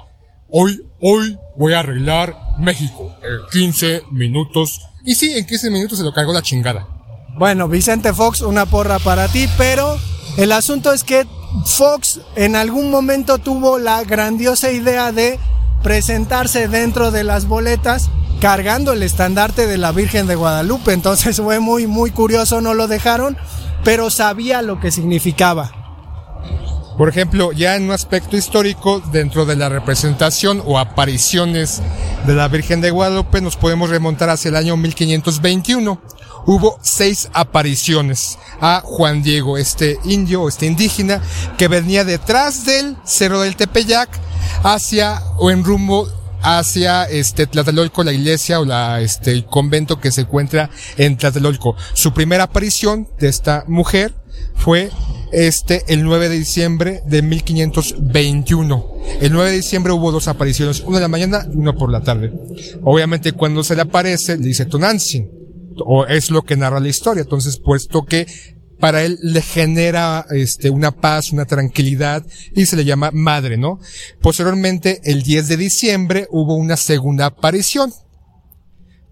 Hoy, 0.50 0.80
hoy 1.00 1.36
voy 1.56 1.74
a 1.74 1.80
arreglar 1.80 2.34
México. 2.58 3.14
En 3.22 3.40
15 3.60 4.02
minutos. 4.12 4.80
Y 5.04 5.14
sí, 5.14 5.32
en 5.36 5.44
15 5.46 5.70
minutos 5.70 5.98
se 5.98 6.04
lo 6.04 6.12
cargó 6.14 6.32
la 6.32 6.40
chingada. 6.42 6.86
Bueno, 7.38 7.68
Vicente 7.68 8.14
Fox, 8.14 8.40
una 8.40 8.64
porra 8.66 8.98
para 8.98 9.28
ti, 9.28 9.46
pero 9.58 9.98
el 10.38 10.52
asunto 10.52 10.92
es 10.92 11.02
que 11.02 11.26
Fox 11.66 12.20
en 12.36 12.54
algún 12.54 12.92
momento 12.92 13.38
tuvo 13.38 13.78
la 13.78 14.04
grandiosa 14.04 14.70
idea 14.70 15.10
de 15.10 15.36
presentarse 15.82 16.68
dentro 16.68 17.10
de 17.10 17.24
las 17.24 17.46
boletas 17.46 18.08
cargando 18.40 18.92
el 18.92 19.02
estandarte 19.02 19.66
de 19.66 19.78
la 19.78 19.90
Virgen 19.90 20.28
de 20.28 20.36
Guadalupe. 20.36 20.92
Entonces 20.92 21.38
fue 21.38 21.58
muy, 21.58 21.88
muy 21.88 22.12
curioso, 22.12 22.60
no 22.60 22.72
lo 22.74 22.86
dejaron, 22.86 23.36
pero 23.82 24.10
sabía 24.10 24.62
lo 24.62 24.78
que 24.78 24.92
significaba. 24.92 25.72
Por 26.96 27.08
ejemplo, 27.08 27.50
ya 27.50 27.74
en 27.74 27.84
un 27.84 27.90
aspecto 27.90 28.36
histórico, 28.36 29.00
dentro 29.10 29.44
de 29.44 29.56
la 29.56 29.68
representación 29.68 30.62
o 30.64 30.78
apariciones 30.78 31.82
de 32.26 32.34
la 32.34 32.46
Virgen 32.46 32.80
de 32.80 32.92
Guadalupe, 32.92 33.40
nos 33.40 33.56
podemos 33.56 33.90
remontar 33.90 34.30
hacia 34.30 34.50
el 34.50 34.56
año 34.56 34.76
1521. 34.76 36.00
Hubo 36.50 36.78
seis 36.80 37.28
apariciones 37.34 38.38
a 38.62 38.80
Juan 38.82 39.22
Diego, 39.22 39.58
este 39.58 39.98
indio, 40.06 40.48
este 40.48 40.64
indígena, 40.64 41.20
que 41.58 41.68
venía 41.68 42.06
detrás 42.06 42.64
del 42.64 42.96
Cerro 43.04 43.42
del 43.42 43.54
Tepeyac 43.54 44.08
hacia 44.62 45.22
o 45.36 45.50
en 45.50 45.62
rumbo 45.62 46.08
hacia 46.40 47.04
este 47.04 47.46
Tlatelolco, 47.46 48.02
la 48.02 48.14
iglesia 48.14 48.60
o 48.60 48.64
la 48.64 49.02
este 49.02 49.32
el 49.32 49.44
convento 49.44 50.00
que 50.00 50.10
se 50.10 50.22
encuentra 50.22 50.70
en 50.96 51.18
Tlatelolco. 51.18 51.76
Su 51.92 52.14
primera 52.14 52.44
aparición 52.44 53.06
de 53.18 53.28
esta 53.28 53.64
mujer 53.68 54.14
fue 54.54 54.90
este 55.32 55.84
el 55.88 56.02
9 56.02 56.30
de 56.30 56.38
diciembre 56.38 57.02
de 57.04 57.20
1521. 57.20 58.86
El 59.20 59.32
9 59.34 59.50
de 59.50 59.56
diciembre 59.56 59.92
hubo 59.92 60.12
dos 60.12 60.28
apariciones, 60.28 60.80
una 60.80 60.96
en 60.96 61.02
la 61.02 61.08
mañana 61.08 61.46
y 61.52 61.58
una 61.58 61.74
por 61.74 61.92
la 61.92 62.00
tarde. 62.00 62.32
Obviamente 62.84 63.32
cuando 63.32 63.62
se 63.62 63.76
le 63.76 63.82
aparece 63.82 64.38
le 64.38 64.46
dice 64.46 64.64
Tonantzin, 64.64 65.37
o 65.84 66.06
es 66.06 66.30
lo 66.30 66.42
que 66.42 66.56
narra 66.56 66.80
la 66.80 66.88
historia. 66.88 67.22
Entonces, 67.22 67.58
puesto 67.58 68.04
que 68.04 68.26
para 68.78 69.02
él 69.02 69.18
le 69.22 69.42
genera 69.42 70.24
este 70.30 70.70
una 70.70 70.92
paz, 70.92 71.32
una 71.32 71.44
tranquilidad 71.44 72.24
y 72.54 72.66
se 72.66 72.76
le 72.76 72.84
llama 72.84 73.10
madre, 73.12 73.56
¿no? 73.56 73.80
Posteriormente, 74.20 75.00
el 75.04 75.22
10 75.22 75.48
de 75.48 75.56
diciembre 75.56 76.26
hubo 76.30 76.54
una 76.54 76.76
segunda 76.76 77.26
aparición. 77.26 77.92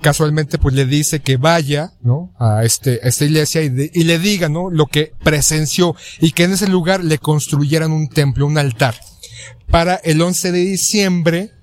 Casualmente, 0.01 0.59
pues 0.59 0.75
le 0.75 0.85
dice 0.85 1.21
que 1.21 1.37
vaya, 1.37 1.95
¿no? 2.03 2.33
A 2.39 2.65
este, 2.65 3.01
a 3.03 3.09
esta 3.09 3.25
iglesia 3.25 3.63
y, 3.63 3.91
y 3.93 4.05
le 4.05 4.19
diga, 4.19 4.49
¿no? 4.49 4.71
Lo 4.71 4.87
que 4.87 5.13
presenció 5.25 5.97
y 6.21 6.33
que 6.33 6.45
en 6.45 6.53
ese 6.53 6.69
lugar 6.69 7.03
le 7.03 7.19
construyeran 7.19 7.93
un 7.93 8.09
templo, 8.09 8.47
un 8.47 8.59
altar. 8.59 8.95
Para 9.71 9.97
el 9.97 10.23
11 10.23 10.53
de 10.53 10.59
diciembre, 10.61 11.56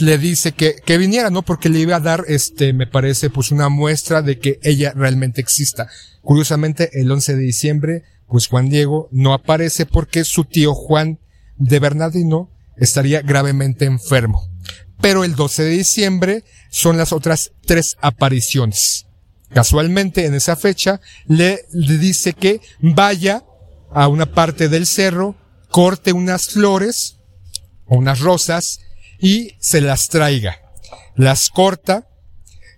le 0.00 0.18
dice 0.18 0.52
que, 0.52 0.76
que 0.76 0.98
viniera, 0.98 1.30
¿no? 1.30 1.42
Porque 1.42 1.68
le 1.68 1.78
iba 1.78 1.96
a 1.96 2.00
dar, 2.00 2.24
este, 2.28 2.72
me 2.72 2.86
parece, 2.86 3.30
pues 3.30 3.50
una 3.50 3.68
muestra 3.68 4.22
de 4.22 4.38
que 4.38 4.58
ella 4.62 4.92
realmente 4.94 5.40
exista. 5.40 5.88
Curiosamente, 6.22 6.90
el 6.94 7.10
11 7.10 7.36
de 7.36 7.42
diciembre, 7.42 8.02
pues 8.26 8.48
Juan 8.48 8.68
Diego 8.68 9.08
no 9.12 9.34
aparece 9.34 9.86
porque 9.86 10.24
su 10.24 10.44
tío 10.44 10.74
Juan 10.74 11.18
de 11.56 11.78
Bernardino 11.78 12.50
estaría 12.76 13.20
gravemente 13.20 13.84
enfermo. 13.84 14.48
Pero 15.00 15.22
el 15.22 15.34
12 15.34 15.64
de 15.64 15.70
diciembre 15.70 16.44
son 16.70 16.96
las 16.96 17.12
otras 17.12 17.52
tres 17.66 17.96
apariciones. 18.00 19.06
Casualmente, 19.52 20.24
en 20.24 20.34
esa 20.34 20.56
fecha, 20.56 21.00
le, 21.26 21.66
le 21.72 21.98
dice 21.98 22.32
que 22.32 22.60
vaya 22.80 23.44
a 23.92 24.08
una 24.08 24.26
parte 24.26 24.68
del 24.68 24.86
cerro, 24.86 25.36
corte 25.70 26.12
unas 26.12 26.46
flores, 26.46 27.18
o 27.86 27.96
unas 27.96 28.20
rosas, 28.20 28.80
y 29.18 29.52
se 29.58 29.80
las 29.80 30.08
traiga. 30.08 30.58
Las 31.16 31.48
corta, 31.50 32.08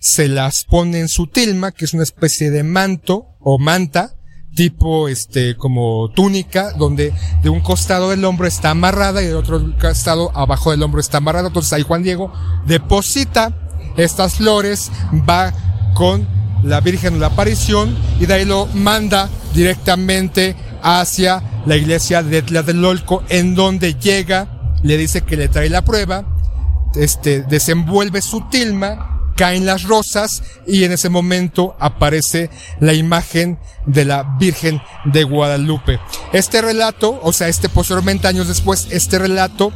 se 0.00 0.28
las 0.28 0.64
pone 0.64 1.00
en 1.00 1.08
su 1.08 1.26
tilma, 1.26 1.72
que 1.72 1.84
es 1.84 1.94
una 1.94 2.02
especie 2.02 2.50
de 2.50 2.62
manto 2.62 3.36
o 3.40 3.58
manta, 3.58 4.16
tipo 4.54 5.08
este 5.08 5.56
como 5.56 6.10
túnica, 6.10 6.72
donde 6.72 7.12
de 7.42 7.50
un 7.50 7.60
costado 7.60 8.10
del 8.10 8.24
hombro 8.24 8.46
está 8.46 8.70
amarrada 8.70 9.22
y 9.22 9.26
del 9.26 9.36
otro 9.36 9.74
costado 9.78 10.36
abajo 10.36 10.70
del 10.70 10.82
hombro 10.82 11.00
está 11.00 11.18
amarrada. 11.18 11.48
Entonces 11.48 11.72
ahí 11.72 11.82
Juan 11.82 12.02
Diego 12.02 12.32
deposita 12.66 13.54
estas 13.96 14.36
flores, 14.36 14.90
va 15.28 15.52
con 15.94 16.26
la 16.62 16.80
Virgen 16.80 17.14
de 17.14 17.20
la 17.20 17.28
Aparición 17.28 17.96
y 18.20 18.26
de 18.26 18.34
ahí 18.34 18.44
lo 18.44 18.66
manda 18.66 19.28
directamente 19.54 20.56
hacia 20.82 21.42
la 21.66 21.76
iglesia 21.76 22.22
de 22.22 22.42
Tlatelolco, 22.42 23.22
en 23.28 23.54
donde 23.54 23.94
llega, 23.94 24.55
le 24.86 24.96
dice 24.96 25.22
que 25.22 25.36
le 25.36 25.48
trae 25.48 25.68
la 25.68 25.82
prueba, 25.82 26.24
este, 26.94 27.42
desenvuelve 27.42 28.22
su 28.22 28.48
tilma, 28.48 29.32
caen 29.36 29.66
las 29.66 29.82
rosas 29.82 30.42
y 30.66 30.84
en 30.84 30.92
ese 30.92 31.08
momento 31.10 31.76
aparece 31.78 32.50
la 32.80 32.94
imagen 32.94 33.58
de 33.84 34.04
la 34.04 34.36
Virgen 34.38 34.80
de 35.04 35.24
Guadalupe. 35.24 36.00
Este 36.32 36.62
relato, 36.62 37.20
o 37.22 37.32
sea, 37.32 37.48
este 37.48 37.68
posteriormente 37.68 38.28
años 38.28 38.48
después, 38.48 38.88
este 38.90 39.18
relato 39.18 39.72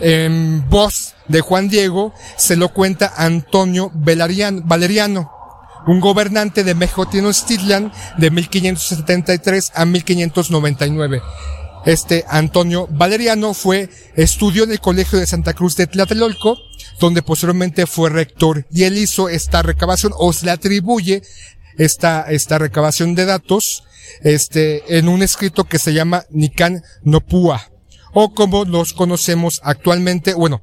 en 0.00 0.68
voz 0.68 1.14
de 1.28 1.40
Juan 1.40 1.68
Diego 1.68 2.12
se 2.36 2.56
lo 2.56 2.70
cuenta 2.70 3.12
Antonio 3.16 3.90
Valeriano, 3.94 5.30
un 5.86 6.00
gobernante 6.00 6.64
de 6.64 6.74
Mejotinochtitlan 6.74 7.92
de 8.16 8.30
1573 8.30 9.72
a 9.74 9.84
1599. 9.84 11.22
Este 11.84 12.24
Antonio 12.28 12.86
Valeriano 12.90 13.52
fue, 13.52 13.90
estudió 14.16 14.64
en 14.64 14.72
el 14.72 14.80
Colegio 14.80 15.18
de 15.18 15.26
Santa 15.26 15.52
Cruz 15.52 15.76
de 15.76 15.86
Tlatelolco, 15.86 16.56
donde 16.98 17.22
posteriormente 17.22 17.86
fue 17.86 18.08
rector, 18.08 18.66
y 18.70 18.84
él 18.84 18.96
hizo 18.96 19.28
esta 19.28 19.62
recabación, 19.62 20.12
o 20.16 20.32
se 20.32 20.46
le 20.46 20.52
atribuye 20.52 21.22
esta, 21.76 22.22
esta 22.30 22.58
recabación 22.58 23.14
de 23.14 23.26
datos, 23.26 23.84
este, 24.22 24.96
en 24.98 25.08
un 25.08 25.22
escrito 25.22 25.64
que 25.64 25.78
se 25.78 25.92
llama 25.92 26.24
Nican 26.30 26.82
Nopua, 27.02 27.70
o 28.12 28.32
como 28.32 28.64
los 28.64 28.92
conocemos 28.92 29.60
actualmente, 29.62 30.34
bueno, 30.34 30.62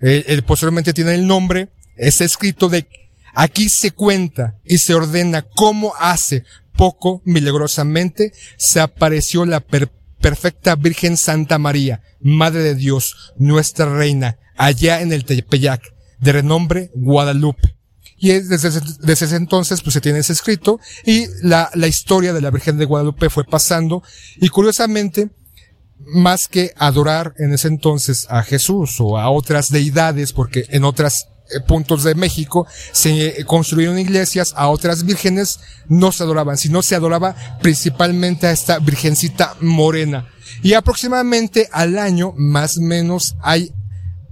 eh, 0.00 0.24
él 0.28 0.42
posteriormente 0.42 0.92
tiene 0.92 1.14
el 1.14 1.26
nombre, 1.26 1.68
es 1.96 2.20
escrito 2.20 2.68
de, 2.68 2.86
aquí 3.34 3.68
se 3.68 3.92
cuenta 3.92 4.56
y 4.64 4.78
se 4.78 4.94
ordena 4.94 5.42
cómo 5.42 5.94
hace. 5.98 6.44
Poco 6.76 7.20
milagrosamente 7.26 8.32
se 8.56 8.80
apareció 8.80 9.44
la 9.44 9.60
per- 9.60 9.92
perfecta 10.20 10.76
Virgen 10.76 11.16
Santa 11.16 11.58
María, 11.58 12.02
Madre 12.20 12.62
de 12.62 12.74
Dios, 12.74 13.32
nuestra 13.38 13.86
Reina, 13.94 14.38
allá 14.56 15.00
en 15.00 15.12
el 15.12 15.24
Tepeyac, 15.24 15.82
de 16.20 16.32
renombre 16.32 16.90
Guadalupe. 16.94 17.74
Y 18.18 18.32
es 18.32 18.48
desde, 18.50 18.68
ese- 18.68 18.80
desde 19.00 19.24
ese 19.26 19.36
entonces 19.36 19.80
pues 19.80 19.94
se 19.94 20.00
tiene 20.02 20.18
ese 20.18 20.34
escrito 20.34 20.78
y 21.06 21.24
la, 21.42 21.70
la 21.74 21.86
historia 21.86 22.34
de 22.34 22.42
la 22.42 22.50
Virgen 22.50 22.76
de 22.76 22.84
Guadalupe 22.84 23.30
fue 23.30 23.44
pasando 23.44 24.02
y 24.36 24.48
curiosamente 24.48 25.30
más 26.14 26.46
que 26.48 26.72
adorar 26.76 27.32
en 27.38 27.52
ese 27.54 27.68
entonces 27.68 28.26
a 28.28 28.42
Jesús 28.42 28.96
o 29.00 29.16
a 29.18 29.30
otras 29.30 29.68
deidades, 29.70 30.32
porque 30.34 30.64
en 30.68 30.84
otros 30.84 31.26
puntos 31.66 32.04
de 32.04 32.14
México 32.14 32.66
se 32.92 33.40
eh, 33.40 33.44
construyeron 33.44 33.98
iglesias 33.98 34.52
a 34.56 34.68
otras 34.68 35.04
vírgenes, 35.04 35.60
no 35.88 36.12
se 36.12 36.22
adoraban, 36.22 36.56
sino 36.56 36.82
se 36.82 36.94
adoraba 36.94 37.34
principalmente 37.60 38.46
a 38.46 38.52
esta 38.52 38.78
virgencita 38.78 39.56
morena. 39.60 40.28
Y 40.62 40.74
aproximadamente 40.74 41.68
al 41.72 41.98
año, 41.98 42.32
más 42.36 42.78
o 42.78 42.82
menos, 42.82 43.36
hay 43.40 43.72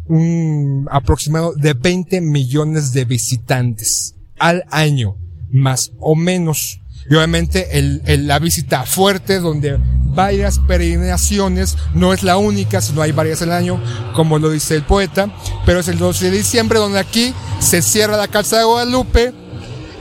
un 0.06 0.86
aproximado 0.90 1.52
de 1.54 1.74
20 1.74 2.20
millones 2.20 2.92
de 2.92 3.04
visitantes 3.04 4.14
al 4.38 4.64
año, 4.70 5.16
más 5.50 5.92
o 5.98 6.16
menos. 6.16 6.80
Y 7.10 7.14
obviamente 7.14 7.78
el, 7.78 8.02
el- 8.06 8.26
la 8.26 8.38
visita 8.38 8.84
fuerte 8.84 9.40
donde 9.40 9.78
varias 10.14 10.58
peregrinaciones, 10.58 11.76
no 11.94 12.12
es 12.12 12.22
la 12.22 12.36
única, 12.38 12.80
sino 12.80 13.02
hay 13.02 13.12
varias 13.12 13.40
al 13.42 13.52
año, 13.52 13.80
como 14.14 14.38
lo 14.38 14.50
dice 14.50 14.74
el 14.74 14.82
poeta, 14.82 15.30
pero 15.64 15.80
es 15.80 15.88
el 15.88 15.98
12 15.98 16.30
de 16.30 16.36
diciembre 16.38 16.78
donde 16.78 16.98
aquí 16.98 17.32
se 17.60 17.82
cierra 17.82 18.16
la 18.16 18.26
calzada 18.28 18.62
de 18.62 18.66
Guadalupe, 18.68 19.32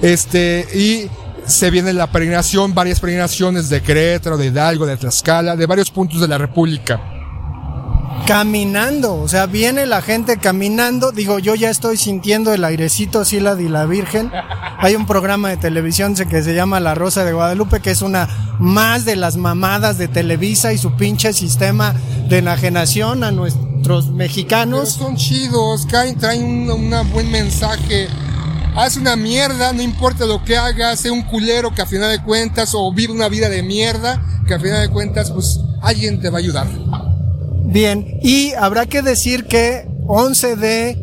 este, 0.02 0.66
y 0.74 1.10
se 1.46 1.70
viene 1.72 1.94
la 1.94 2.08
peregrinación, 2.12 2.74
varias 2.74 3.00
peregrinaciones 3.00 3.70
de 3.70 3.82
Querétaro, 3.82 4.38
de 4.38 4.48
Hidalgo, 4.48 4.86
de 4.86 4.98
Tlaxcala, 4.98 5.56
de 5.56 5.66
varios 5.66 5.92
puntos 5.92 6.20
de 6.20 6.28
la 6.28 6.38
República. 6.38 7.00
Caminando, 8.25 9.15
o 9.15 9.27
sea, 9.27 9.45
viene 9.45 9.86
la 9.86 10.01
gente 10.01 10.38
caminando. 10.38 11.12
Digo, 11.12 11.39
yo 11.39 11.55
ya 11.55 11.69
estoy 11.69 11.97
sintiendo 11.97 12.53
el 12.53 12.63
airecito 12.63 13.24
Sila 13.24 13.55
de 13.55 13.69
la 13.69 13.86
Virgen. 13.86 14.31
Hay 14.79 14.95
un 14.95 15.05
programa 15.05 15.50
de 15.50 15.57
televisión 15.57 16.15
que 16.15 16.43
se 16.43 16.53
llama 16.53 16.79
La 16.79 16.95
Rosa 16.95 17.24
de 17.24 17.33
Guadalupe, 17.33 17.79
que 17.79 17.91
es 17.91 18.01
una 18.01 18.27
más 18.59 19.05
de 19.05 19.15
las 19.15 19.38
mamadas 19.38 19.97
de 19.97 20.07
Televisa 20.07 20.74
y 20.74 20.77
su 20.77 20.95
pinche 20.95 21.31
sistema 21.33 21.93
de 22.27 22.39
enajenación 22.39 23.24
a 23.24 23.31
nuestros 23.31 24.05
Pero 24.05 24.17
mexicanos. 24.17 24.89
son 24.89 25.15
chidos, 25.15 25.86
caen, 25.86 26.17
traen 26.17 26.69
un 26.69 27.12
buen 27.12 27.31
mensaje. 27.31 28.07
haz 28.75 28.97
una 28.97 29.15
mierda, 29.15 29.74
no 29.74 29.81
importa 29.81 30.25
lo 30.25 30.43
que 30.43 30.57
hagas, 30.57 31.00
sé 31.00 31.12
un 31.12 31.24
culero 31.24 31.74
que 31.74 31.81
a 31.81 31.86
final 31.86 32.12
de 32.12 32.21
cuentas, 32.21 32.71
o 32.74 32.91
vive 32.93 33.13
una 33.13 33.29
vida 33.29 33.50
de 33.50 33.63
mierda, 33.63 34.21
que 34.45 34.53
a 34.53 34.59
final 34.59 34.81
de 34.81 34.89
cuentas, 34.89 35.31
pues 35.31 35.62
alguien 35.81 36.19
te 36.19 36.29
va 36.29 36.38
a 36.38 36.39
ayudar. 36.39 36.67
Bien, 37.67 38.19
y 38.21 38.53
habrá 38.53 38.86
que 38.86 39.01
decir 39.01 39.45
que 39.45 39.86
11 40.07 40.55
de 40.55 40.97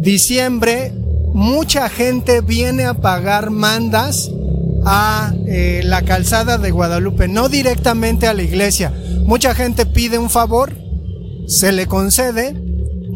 diciembre 0.00 0.92
mucha 1.32 1.88
gente 1.88 2.42
viene 2.42 2.84
a 2.84 2.94
pagar 2.94 3.50
mandas 3.50 4.30
a 4.84 5.32
eh, 5.46 5.80
la 5.82 6.02
calzada 6.02 6.58
de 6.58 6.70
Guadalupe, 6.70 7.26
no 7.26 7.48
directamente 7.48 8.26
a 8.26 8.34
la 8.34 8.42
iglesia. 8.42 8.92
Mucha 9.24 9.54
gente 9.54 9.86
pide 9.86 10.18
un 10.18 10.28
favor, 10.28 10.76
se 11.46 11.72
le 11.72 11.86
concede, 11.86 12.54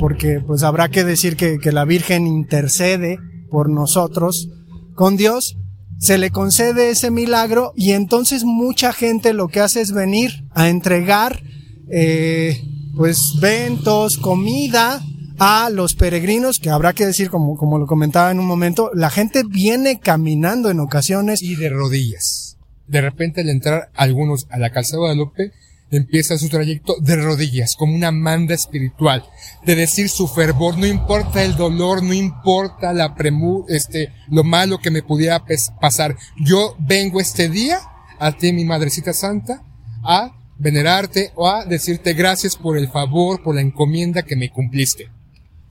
porque 0.00 0.40
pues 0.40 0.62
habrá 0.62 0.88
que 0.88 1.04
decir 1.04 1.36
que, 1.36 1.58
que 1.58 1.72
la 1.72 1.84
Virgen 1.84 2.26
intercede 2.26 3.18
por 3.50 3.68
nosotros 3.68 4.48
con 4.94 5.18
Dios, 5.18 5.58
se 5.98 6.16
le 6.16 6.30
concede 6.30 6.88
ese 6.88 7.10
milagro 7.10 7.72
y 7.76 7.92
entonces 7.92 8.44
mucha 8.44 8.94
gente 8.94 9.34
lo 9.34 9.48
que 9.48 9.60
hace 9.60 9.82
es 9.82 9.92
venir 9.92 10.46
a 10.54 10.70
entregar 10.70 11.42
eh, 11.90 12.62
pues 12.98 13.38
ventos, 13.40 14.18
comida 14.18 15.00
a 15.38 15.70
los 15.70 15.94
peregrinos, 15.94 16.58
que 16.58 16.68
habrá 16.68 16.94
que 16.94 17.06
decir, 17.06 17.30
como, 17.30 17.56
como 17.56 17.78
lo 17.78 17.86
comentaba 17.86 18.32
en 18.32 18.40
un 18.40 18.46
momento, 18.46 18.90
la 18.92 19.08
gente 19.08 19.44
viene 19.48 20.00
caminando 20.00 20.68
en 20.68 20.80
ocasiones. 20.80 21.40
Y 21.40 21.54
de 21.54 21.68
rodillas. 21.68 22.58
De 22.88 23.00
repente 23.00 23.42
al 23.42 23.50
entrar 23.50 23.92
algunos 23.94 24.48
a 24.50 24.58
la 24.58 24.70
calzada 24.70 24.96
de 24.96 24.98
Guadalupe, 24.98 25.52
empieza 25.92 26.36
su 26.38 26.48
trayecto 26.48 26.96
de 27.00 27.14
rodillas, 27.14 27.76
como 27.76 27.94
una 27.94 28.10
manda 28.10 28.52
espiritual, 28.52 29.24
de 29.64 29.76
decir 29.76 30.08
su 30.08 30.26
fervor, 30.26 30.76
no 30.76 30.84
importa 30.86 31.44
el 31.44 31.54
dolor, 31.54 32.02
no 32.02 32.12
importa 32.12 32.92
la 32.92 33.14
premu, 33.14 33.64
este, 33.68 34.12
lo 34.28 34.42
malo 34.42 34.78
que 34.78 34.90
me 34.90 35.04
pudiera 35.04 35.44
pasar. 35.80 36.16
Yo 36.36 36.74
vengo 36.80 37.20
este 37.20 37.48
día 37.48 37.78
a 38.18 38.32
ti, 38.32 38.52
mi 38.52 38.64
madrecita 38.64 39.12
santa, 39.12 39.62
a 40.02 40.32
venerarte 40.58 41.32
o 41.34 41.48
a 41.48 41.64
decirte 41.64 42.14
gracias 42.14 42.56
por 42.56 42.76
el 42.76 42.88
favor, 42.90 43.42
por 43.42 43.54
la 43.54 43.60
encomienda 43.60 44.22
que 44.22 44.36
me 44.36 44.50
cumpliste. 44.50 45.08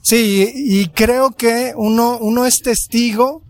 Sí, 0.02 0.52
y 0.56 0.88
creo 0.88 1.32
que 1.32 1.74
uno, 1.76 2.18
uno 2.20 2.46
es 2.46 2.62
testigo 2.62 3.44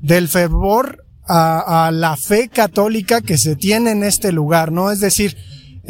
del 0.00 0.28
fervor 0.28 1.04
a, 1.26 1.86
a 1.86 1.90
la 1.92 2.16
fe 2.16 2.48
católica 2.48 3.20
que 3.20 3.38
se 3.38 3.54
tiene 3.54 3.92
en 3.92 4.02
este 4.02 4.32
lugar, 4.32 4.72
¿no? 4.72 4.90
Es 4.90 5.00
decir, 5.00 5.36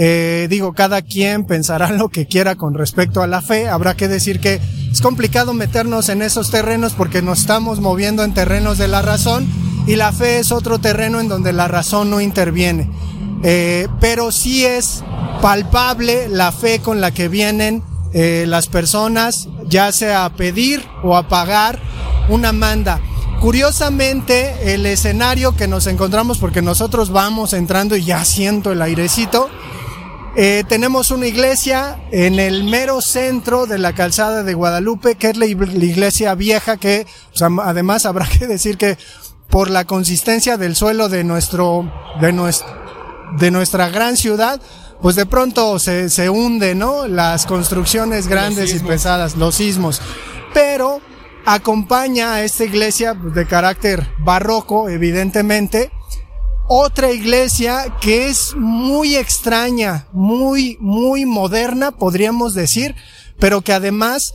eh, 0.03 0.47
digo, 0.49 0.73
cada 0.73 1.03
quien 1.03 1.45
pensará 1.45 1.91
lo 1.97 2.09
que 2.09 2.27
quiera 2.27 2.57
con 2.57 2.75
respecto 2.75 3.23
a 3.23 3.27
la 3.27 3.43
fe. 3.43 3.69
Habrá 3.69 3.95
que 3.95 4.09
decir 4.09 4.41
que 4.41 4.61
es 4.91 5.01
complicado 5.01 5.53
meternos 5.53 6.09
en 6.09 6.23
esos 6.23 6.51
terrenos 6.51 6.95
porque 6.95 7.23
nos 7.23 7.41
estamos 7.41 7.81
moviendo 7.81 8.25
en 8.25 8.35
terrenos 8.35 8.79
de 8.79 8.89
la 8.89 9.03
razón 9.03 9.47
y 9.87 9.97
la 9.97 10.13
fe 10.13 10.39
es 10.39 10.53
otro 10.53 10.79
terreno 10.79 11.21
en 11.21 11.29
donde 11.29 11.53
la 11.53 11.69
razón 11.69 12.11
no 12.11 12.21
interviene. 12.21 12.91
Eh, 13.43 13.89
pero 14.01 14.33
sí 14.33 14.65
es 14.65 15.03
palpable 15.41 16.29
la 16.29 16.53
fe 16.53 16.81
con 16.81 17.01
la 17.01 17.11
que 17.11 17.29
vienen 17.29 17.83
eh, 18.13 18.45
las 18.47 18.67
personas, 18.67 19.49
ya 19.67 19.93
sea 19.93 20.25
a 20.25 20.35
pedir 20.35 20.85
o 21.03 21.17
a 21.17 21.29
pagar 21.29 21.81
una 22.29 22.53
manda. 22.53 23.01
Curiosamente, 23.41 24.75
el 24.75 24.85
escenario 24.85 25.57
que 25.57 25.67
nos 25.67 25.87
encontramos, 25.87 26.39
porque 26.39 26.61
nosotros 26.61 27.11
vamos 27.11 27.55
entrando 27.55 27.97
y 27.97 28.05
ya 28.05 28.25
siento 28.25 28.73
el 28.73 28.83
airecito, 28.83 29.49
eh, 30.37 30.63
tenemos 30.69 31.11
una 31.11 31.27
iglesia 31.27 31.99
en 32.13 32.39
el 32.39 32.65
mero 32.65 33.01
centro 33.01 33.67
de 33.67 33.79
la 33.79 33.95
calzada 33.95 34.43
de 34.43 34.55
Guadalupe, 34.55 35.17
que 35.17 35.31
es 35.31 35.37
la, 35.37 35.47
iglesia 35.47 36.35
vieja, 36.35 36.77
que 36.77 37.07
además 37.63 38.07
habrá 38.07 38.27
que 38.39 38.47
decir 38.47 38.77
que 38.77 38.99
por 39.49 39.71
la 39.71 39.85
consistencia 39.87 40.57
del 40.57 40.77
suelo 40.77 41.09
de 41.09 41.25
nuestro, 41.25 41.91
de 42.21 42.33
nuestro, 42.33 42.69
de 43.39 43.51
nuestra 43.51 43.89
gran 43.89 44.17
ciudad, 44.17 44.61
pues 45.01 45.17
de 45.17 45.27
pronto 45.27 45.79
se, 45.79 46.09
se 46.09 46.29
hunde, 46.29 46.75
¿no? 46.75 47.07
Las 47.09 47.47
construcciones 47.47 48.27
grandes 48.29 48.75
y 48.75 48.81
pesadas, 48.81 49.37
los 49.37 49.55
sismos. 49.55 50.01
Pero 50.53 51.01
acompaña 51.47 52.35
a 52.35 52.45
esta 52.45 52.65
iglesia 52.65 53.15
de 53.15 53.47
carácter 53.47 54.07
barroco, 54.19 54.89
evidentemente, 54.89 55.91
otra 56.73 57.11
iglesia 57.11 57.97
que 58.01 58.29
es 58.29 58.55
muy 58.57 59.17
extraña, 59.17 60.07
muy, 60.13 60.77
muy 60.81 61.27
moderna, 61.27 61.91
podríamos 61.91 62.55
decir, 62.55 62.95
pero 63.41 63.63
que 63.63 63.73
además 63.73 64.35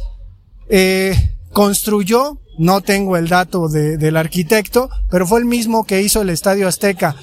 eh, 0.68 1.32
construyó, 1.54 2.42
no 2.58 2.82
tengo 2.82 3.16
el 3.16 3.30
dato 3.30 3.70
de, 3.70 3.98
del 3.98 4.18
arquitecto, 4.18 4.90
pero 5.10 5.26
fue 5.26 5.40
el 5.40 5.46
mismo 5.46 5.86
que 5.86 6.02
hizo 6.02 6.22
el 6.22 6.30
Estadio 6.30 6.68
Azteca. 6.68 7.16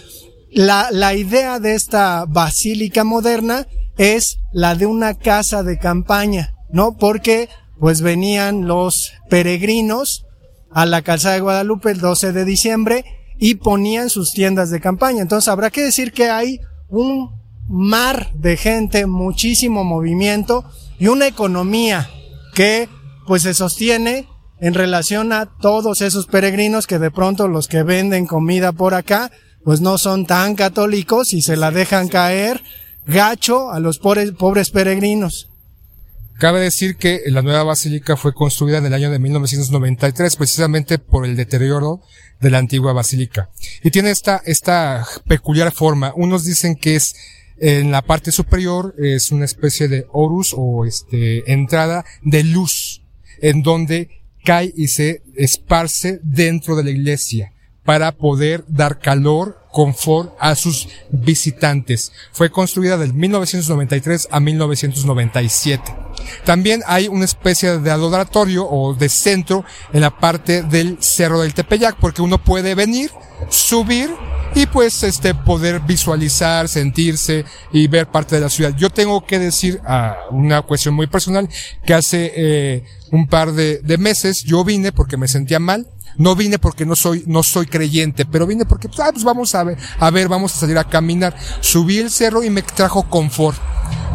La, 0.54 0.88
la 0.90 1.14
idea 1.14 1.58
de 1.58 1.74
esta 1.74 2.24
basílica 2.26 3.04
moderna 3.04 3.66
es 3.96 4.38
la 4.52 4.74
de 4.74 4.86
una 4.86 5.14
casa 5.14 5.62
de 5.62 5.78
campaña, 5.78 6.54
¿no? 6.70 6.96
Porque 6.96 7.48
pues 7.78 8.00
venían 8.00 8.66
los 8.66 9.12
peregrinos 9.28 10.26
a 10.70 10.86
la 10.86 11.02
calzada 11.02 11.34
de 11.34 11.40
Guadalupe 11.40 11.90
el 11.90 12.00
12 12.00 12.32
de 12.32 12.44
diciembre 12.44 13.04
y 13.38 13.56
ponían 13.56 14.08
sus 14.08 14.30
tiendas 14.30 14.70
de 14.70 14.80
campaña. 14.80 15.22
Entonces 15.22 15.48
habrá 15.48 15.70
que 15.70 15.82
decir 15.82 16.12
que 16.12 16.30
hay 16.30 16.60
un 16.88 17.30
mar 17.68 18.32
de 18.34 18.56
gente, 18.56 19.06
muchísimo 19.06 19.84
movimiento 19.84 20.64
y 20.98 21.08
una 21.08 21.26
economía 21.26 22.08
que 22.54 22.88
pues 23.26 23.42
se 23.42 23.54
sostiene 23.54 24.28
en 24.60 24.74
relación 24.74 25.32
a 25.32 25.46
todos 25.46 26.02
esos 26.02 26.26
peregrinos 26.26 26.86
que 26.86 26.98
de 26.98 27.10
pronto 27.10 27.48
los 27.48 27.66
que 27.66 27.82
venden 27.82 28.26
comida 28.26 28.72
por 28.72 28.94
acá 28.94 29.32
pues 29.64 29.80
no 29.80 29.98
son 29.98 30.26
tan 30.26 30.54
católicos 30.54 31.32
y 31.32 31.42
se 31.42 31.56
la 31.56 31.70
dejan 31.70 32.08
caer 32.08 32.62
gacho 33.06 33.70
a 33.70 33.80
los 33.80 33.98
pobres, 33.98 34.32
pobres 34.32 34.70
peregrinos. 34.70 35.48
Cabe 36.38 36.60
decir 36.60 36.96
que 36.96 37.20
la 37.26 37.42
nueva 37.42 37.62
basílica 37.62 38.16
fue 38.16 38.34
construida 38.34 38.78
en 38.78 38.86
el 38.86 38.94
año 38.94 39.10
de 39.10 39.18
1993 39.18 40.36
precisamente 40.36 40.98
por 40.98 41.24
el 41.24 41.36
deterioro 41.36 42.00
de 42.40 42.50
la 42.50 42.58
antigua 42.58 42.92
basílica. 42.92 43.50
Y 43.84 43.90
tiene 43.90 44.10
esta, 44.10 44.42
esta 44.44 45.06
peculiar 45.28 45.72
forma. 45.72 46.12
Unos 46.16 46.44
dicen 46.44 46.74
que 46.74 46.96
es 46.96 47.14
en 47.58 47.92
la 47.92 48.02
parte 48.02 48.32
superior 48.32 48.94
es 48.98 49.30
una 49.30 49.44
especie 49.44 49.86
de 49.86 50.06
orus 50.10 50.52
o 50.56 50.84
este 50.84 51.52
entrada 51.52 52.04
de 52.22 52.42
luz 52.42 53.02
en 53.40 53.62
donde 53.62 54.08
cae 54.44 54.72
y 54.76 54.88
se 54.88 55.22
esparce 55.36 56.18
dentro 56.24 56.74
de 56.74 56.82
la 56.82 56.90
iglesia 56.90 57.52
para 57.84 58.12
poder 58.12 58.64
dar 58.68 58.98
calor, 58.98 59.58
confort 59.72 60.34
a 60.38 60.54
sus 60.54 60.88
visitantes. 61.10 62.12
Fue 62.32 62.50
construida 62.50 62.96
del 62.96 63.14
1993 63.14 64.28
a 64.30 64.38
1997. 64.38 65.94
También 66.44 66.82
hay 66.86 67.08
una 67.08 67.24
especie 67.24 67.78
de 67.78 67.90
adoratorio 67.90 68.68
o 68.68 68.94
de 68.94 69.08
centro 69.08 69.64
en 69.92 70.02
la 70.02 70.18
parte 70.18 70.62
del 70.62 70.98
Cerro 71.00 71.40
del 71.40 71.54
Tepeyac 71.54 71.96
porque 71.98 72.22
uno 72.22 72.38
puede 72.38 72.74
venir, 72.74 73.10
subir 73.48 74.10
y 74.54 74.66
pues 74.66 75.02
este 75.02 75.34
poder 75.34 75.80
visualizar, 75.80 76.68
sentirse 76.68 77.44
y 77.72 77.88
ver 77.88 78.06
parte 78.06 78.34
de 78.36 78.42
la 78.42 78.50
ciudad. 78.50 78.76
Yo 78.76 78.90
tengo 78.90 79.24
que 79.24 79.38
decir 79.38 79.80
a 79.86 80.26
una 80.30 80.62
cuestión 80.62 80.94
muy 80.94 81.06
personal 81.06 81.48
que 81.84 81.94
hace 81.94 82.32
eh, 82.36 82.84
un 83.10 83.26
par 83.26 83.52
de, 83.52 83.78
de 83.78 83.98
meses 83.98 84.44
yo 84.44 84.62
vine 84.64 84.92
porque 84.92 85.16
me 85.16 85.28
sentía 85.28 85.58
mal 85.58 85.88
no 86.16 86.36
vine 86.36 86.58
porque 86.58 86.86
no 86.86 86.96
soy, 86.96 87.24
no 87.26 87.42
soy 87.42 87.66
creyente, 87.66 88.24
pero 88.24 88.46
vine 88.46 88.64
porque, 88.64 88.88
pues, 88.88 89.00
ah, 89.00 89.10
pues 89.12 89.24
vamos 89.24 89.54
a 89.54 89.64
ver, 89.64 89.78
a 89.98 90.10
ver, 90.10 90.28
vamos 90.28 90.54
a 90.54 90.60
salir 90.60 90.78
a 90.78 90.84
caminar. 90.84 91.36
Subí 91.60 91.98
el 91.98 92.10
cerro 92.10 92.42
y 92.42 92.50
me 92.50 92.62
trajo 92.62 93.08
confort. 93.08 93.58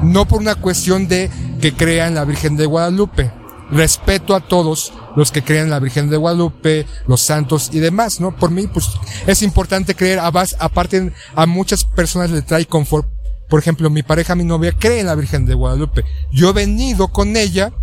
No 0.04 0.28
por 0.28 0.40
una 0.40 0.56
cuestión 0.56 1.08
de 1.08 1.30
que 1.62 1.74
crean 1.74 2.16
la 2.16 2.26
Virgen 2.26 2.56
de 2.56 2.66
Guadalupe. 2.66 3.32
Respeto 3.70 4.34
a 4.34 4.40
todos 4.40 4.94
los 5.18 5.32
que 5.32 5.44
creen 5.44 5.66
en 5.66 5.70
la 5.72 5.80
Virgen 5.80 6.10
de 6.10 6.18
Guadalupe, 6.18 6.86
los 7.08 7.22
santos 7.22 7.70
y 7.74 7.80
demás, 7.80 8.22
¿no? 8.22 8.36
Por 8.36 8.52
mí, 8.52 8.68
pues, 8.68 8.88
es 9.26 9.42
importante 9.42 9.96
creer, 9.96 10.20
a 10.20 10.32
aparte, 10.60 11.12
a 11.36 11.46
muchas 11.46 11.84
personas 11.84 12.32
le 12.32 12.44
trae 12.44 12.66
confort. 12.66 13.08
Por 13.50 13.60
ejemplo, 13.60 13.90
mi 13.90 14.04
pareja, 14.04 14.36
mi 14.36 14.44
novia, 14.44 14.74
cree 14.78 15.00
en 15.00 15.08
la 15.08 15.16
Virgen 15.16 15.46
de 15.46 15.54
Guadalupe. 15.54 16.04
Yo 16.32 16.50
he 16.50 16.54
venido 16.54 17.08
con 17.10 17.36
ella, 17.36 17.74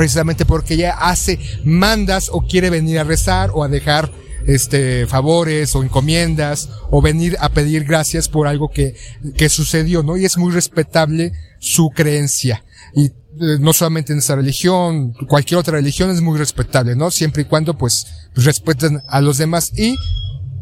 precisamente 0.00 0.46
porque 0.46 0.72
ella 0.72 0.96
hace 0.98 1.38
mandas 1.62 2.30
o 2.32 2.40
quiere 2.40 2.70
venir 2.70 2.98
a 2.98 3.04
rezar 3.04 3.50
o 3.52 3.62
a 3.62 3.68
dejar 3.68 4.10
este 4.46 5.06
favores 5.06 5.76
o 5.76 5.82
encomiendas 5.82 6.70
o 6.90 7.02
venir 7.02 7.36
a 7.38 7.50
pedir 7.50 7.84
gracias 7.84 8.26
por 8.26 8.46
algo 8.46 8.70
que, 8.70 8.96
que 9.36 9.50
sucedió, 9.50 10.02
¿no? 10.02 10.16
Y 10.16 10.24
es 10.24 10.38
muy 10.38 10.52
respetable 10.52 11.32
su 11.58 11.90
creencia. 11.90 12.64
Y 12.94 13.08
eh, 13.08 13.12
no 13.60 13.74
solamente 13.74 14.14
en 14.14 14.20
esa 14.20 14.36
religión, 14.36 15.12
cualquier 15.28 15.58
otra 15.58 15.74
religión 15.74 16.08
es 16.08 16.22
muy 16.22 16.38
respetable, 16.38 16.96
¿no? 16.96 17.10
Siempre 17.10 17.42
y 17.42 17.44
cuando 17.44 17.76
pues 17.76 18.06
respeten 18.34 19.02
a 19.06 19.20
los 19.20 19.36
demás 19.36 19.70
y 19.76 19.98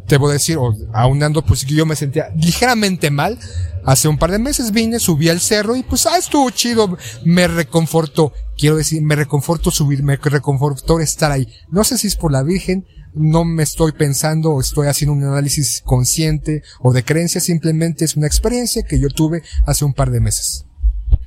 te 0.09 0.17
voy 0.17 0.31
a 0.31 0.33
decir, 0.35 0.57
o 0.57 0.75
aunando, 0.93 1.45
pues 1.45 1.65
yo 1.67 1.87
me 1.87 1.95
sentía 1.95 2.31
ligeramente 2.35 3.11
mal. 3.11 3.39
Hace 3.85 4.09
un 4.09 4.19
par 4.19 4.33
de 4.33 4.39
meses 4.39 4.73
vine, 4.73 4.99
subí 4.99 5.29
al 5.29 5.41
cerro 5.41 5.77
y 5.77 5.83
pues, 5.83 6.07
ah, 6.07 6.17
estuvo 6.19 6.51
chido, 6.51 6.97
me 7.25 7.47
reconfortó. 7.47 8.33
Quiero 8.57 8.77
decir, 8.77 9.03
me 9.03 9.15
reconfortó 9.15 9.71
subir, 9.71 10.03
me 10.03 10.17
reconfortó 10.17 10.99
estar 10.99 11.31
ahí. 11.31 11.47
No 11.71 11.85
sé 11.85 11.99
si 11.99 12.07
es 12.09 12.17
por 12.17 12.33
la 12.33 12.43
Virgen, 12.43 12.87
no 13.15 13.45
me 13.45 13.63
estoy 13.63 13.93
pensando 13.93 14.51
o 14.51 14.61
estoy 14.61 14.89
haciendo 14.89 15.13
un 15.13 15.25
análisis 15.25 15.83
consciente 15.85 16.63
o 16.81 16.93
de 16.93 17.05
creencia, 17.05 17.41
simplemente 17.41 18.05
es 18.05 18.17
una 18.17 18.27
experiencia 18.27 18.83
que 18.83 18.99
yo 18.99 19.09
tuve 19.09 19.43
hace 19.67 19.85
un 19.85 19.93
par 19.93 20.11
de 20.11 20.21
meses. 20.21 20.65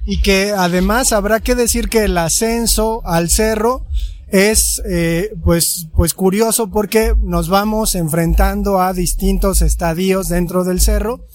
Y 0.06 0.22
que 0.22 0.52
además 0.52 1.12
habrá 1.12 1.40
que 1.40 1.56
decir 1.56 1.88
que 1.88 2.04
el 2.06 2.18
ascenso 2.18 3.06
al 3.06 3.30
cerro 3.30 3.86
es 4.32 4.82
eh, 4.90 5.32
pues 5.44 5.88
pues 5.96 6.14
curioso 6.14 6.70
porque 6.70 7.14
nos 7.22 7.50
vamos 7.50 7.96
enfrentando 7.96 8.82
a 8.82 8.94
distintos 8.94 9.62
estadios 9.62 10.30
dentro 10.30 10.64
del 10.64 10.80
cerro 10.80 11.26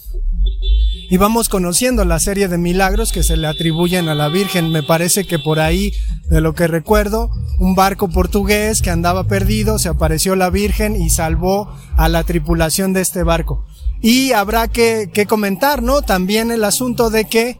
y 1.09 1.17
vamos 1.17 1.47
conociendo 1.47 2.03
la 2.03 2.19
serie 2.19 2.47
de 2.47 2.57
milagros 2.57 3.11
que 3.11 3.23
se 3.23 3.37
le 3.37 3.47
atribuyen 3.47 4.09
a 4.09 4.15
la 4.15 4.27
Virgen. 4.27 4.71
Me 4.71 4.83
parece 4.83 5.25
que 5.25 5.39
por 5.39 5.59
ahí, 5.59 5.93
de 6.29 6.41
lo 6.41 6.53
que 6.53 6.67
recuerdo, 6.67 7.29
un 7.59 7.75
barco 7.75 8.09
portugués 8.09 8.81
que 8.81 8.89
andaba 8.89 9.25
perdido, 9.25 9.79
se 9.79 9.87
apareció 9.87 10.35
la 10.35 10.49
Virgen 10.49 11.01
y 11.01 11.09
salvó 11.09 11.73
a 11.95 12.09
la 12.09 12.23
tripulación 12.23 12.91
de 12.91 13.01
este 13.01 13.23
barco. 13.23 13.65
Y 14.01 14.33
habrá 14.33 14.67
que, 14.67 15.09
que 15.13 15.25
comentar, 15.25 15.81
¿no? 15.81 16.01
También 16.01 16.51
el 16.51 16.65
asunto 16.65 17.09
de 17.09 17.25
que 17.25 17.59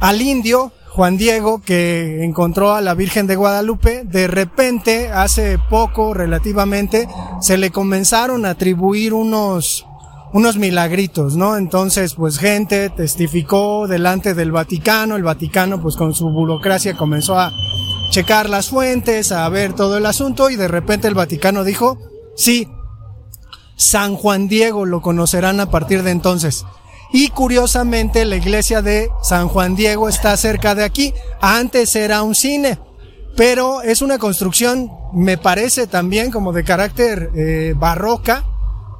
al 0.00 0.20
indio, 0.20 0.72
Juan 0.88 1.16
Diego, 1.16 1.60
que 1.60 2.24
encontró 2.24 2.72
a 2.72 2.80
la 2.80 2.94
Virgen 2.94 3.26
de 3.26 3.36
Guadalupe, 3.36 4.04
de 4.04 4.26
repente, 4.26 5.10
hace 5.10 5.58
poco 5.58 6.14
relativamente, 6.14 7.08
se 7.40 7.58
le 7.58 7.70
comenzaron 7.70 8.46
a 8.46 8.50
atribuir 8.50 9.12
unos, 9.12 9.86
unos 10.32 10.56
milagritos, 10.56 11.36
¿no? 11.36 11.56
Entonces, 11.56 12.14
pues 12.14 12.38
gente 12.38 12.90
testificó 12.90 13.86
delante 13.86 14.34
del 14.34 14.52
Vaticano, 14.52 15.16
el 15.16 15.22
Vaticano 15.22 15.82
pues 15.82 15.96
con 15.96 16.14
su 16.14 16.30
burocracia 16.30 16.96
comenzó 16.96 17.38
a 17.38 17.52
checar 18.10 18.48
las 18.48 18.70
fuentes, 18.70 19.32
a 19.32 19.48
ver 19.48 19.74
todo 19.74 19.98
el 19.98 20.06
asunto 20.06 20.48
y 20.50 20.56
de 20.56 20.68
repente 20.68 21.08
el 21.08 21.14
Vaticano 21.14 21.64
dijo, 21.64 21.98
sí, 22.36 22.68
San 23.76 24.16
Juan 24.16 24.48
Diego 24.48 24.86
lo 24.86 25.02
conocerán 25.02 25.60
a 25.60 25.70
partir 25.70 26.02
de 26.02 26.10
entonces. 26.10 26.64
Y 27.12 27.28
curiosamente 27.28 28.24
la 28.24 28.36
iglesia 28.36 28.82
de 28.82 29.10
San 29.22 29.48
Juan 29.48 29.76
Diego 29.76 30.08
está 30.08 30.36
cerca 30.36 30.74
de 30.74 30.84
aquí. 30.84 31.14
Antes 31.40 31.94
era 31.96 32.22
un 32.22 32.34
cine, 32.34 32.78
pero 33.36 33.82
es 33.82 34.02
una 34.02 34.18
construcción, 34.18 34.90
me 35.12 35.38
parece 35.38 35.86
también 35.86 36.30
como 36.30 36.52
de 36.52 36.64
carácter 36.64 37.30
eh, 37.34 37.74
barroca, 37.76 38.44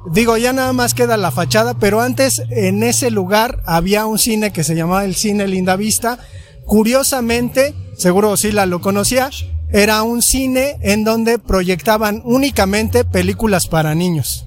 Digo, 0.09 0.37
ya 0.37 0.53
nada 0.53 0.71
más 0.71 0.93
queda 0.93 1.17
la 1.17 1.31
fachada, 1.31 1.73
pero 1.73 1.99
antes 1.99 2.41
en 2.49 2.81
ese 2.81 3.11
lugar 3.11 3.61
había 3.65 4.05
un 4.05 4.17
cine 4.17 4.53
que 4.53 4.63
se 4.63 4.73
llamaba 4.73 5.03
el 5.03 5.15
Cine 5.15 5.47
Linda 5.47 5.75
Vista. 5.75 6.17
Curiosamente, 6.65 7.75
seguro 7.97 8.35
la 8.53 8.65
lo 8.65 8.79
conocía, 8.79 9.29
era 9.69 10.03
un 10.03 10.21
cine 10.21 10.77
en 10.81 11.03
donde 11.03 11.39
proyectaban 11.39 12.21
únicamente 12.23 13.03
películas 13.03 13.67
para 13.67 13.95
niños. 13.95 14.46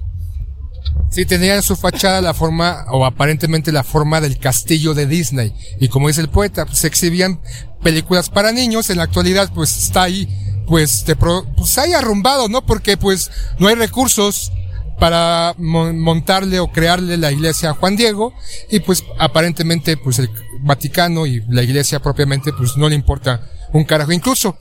Sí, 1.11 1.27
tenía 1.27 1.57
en 1.57 1.63
su 1.63 1.75
fachada 1.75 2.21
la 2.21 2.35
forma, 2.35 2.87
o 2.91 3.05
aparentemente 3.05 3.73
la 3.73 3.83
forma 3.83 4.21
del 4.21 4.39
castillo 4.39 4.95
de 4.95 5.07
Disney. 5.07 5.53
Y 5.81 5.89
como 5.89 6.09
dice 6.09 6.21
el 6.21 6.29
poeta, 6.29 6.67
pues, 6.67 6.79
se 6.79 6.87
exhibían 6.87 7.41
películas 7.83 8.31
para 8.31 8.53
niños. 8.53 8.91
En 8.91 8.99
la 8.99 9.05
actualidad, 9.05 9.51
pues 9.53 9.77
está 9.77 10.03
ahí, 10.05 10.29
pues, 10.67 11.05
te 11.05 11.17
pues 11.17 11.79
ahí 11.79 11.93
arrumbado, 11.95 12.49
¿no? 12.49 12.65
Porque 12.65 12.97
pues 12.97 13.31
no 13.59 13.67
hay 13.67 13.75
recursos 13.75 14.53
para 15.01 15.55
montarle 15.59 16.61
o 16.61 16.71
crearle 16.71 17.17
la 17.17 17.33
iglesia 17.33 17.71
a 17.71 17.75
Juan 17.75 17.97
Diego 17.97 18.35
y 18.71 18.81
pues 18.81 19.03
aparentemente 19.19 19.97
pues 19.97 20.19
el 20.19 20.31
Vaticano 20.61 21.27
y 21.27 21.43
la 21.49 21.63
iglesia 21.63 22.01
propiamente 22.01 22.53
pues 22.53 22.77
no 22.77 22.89
le 22.89 22.95
importa 22.95 23.51
un 23.73 23.85
carajo. 23.85 24.13
Incluso 24.13 24.59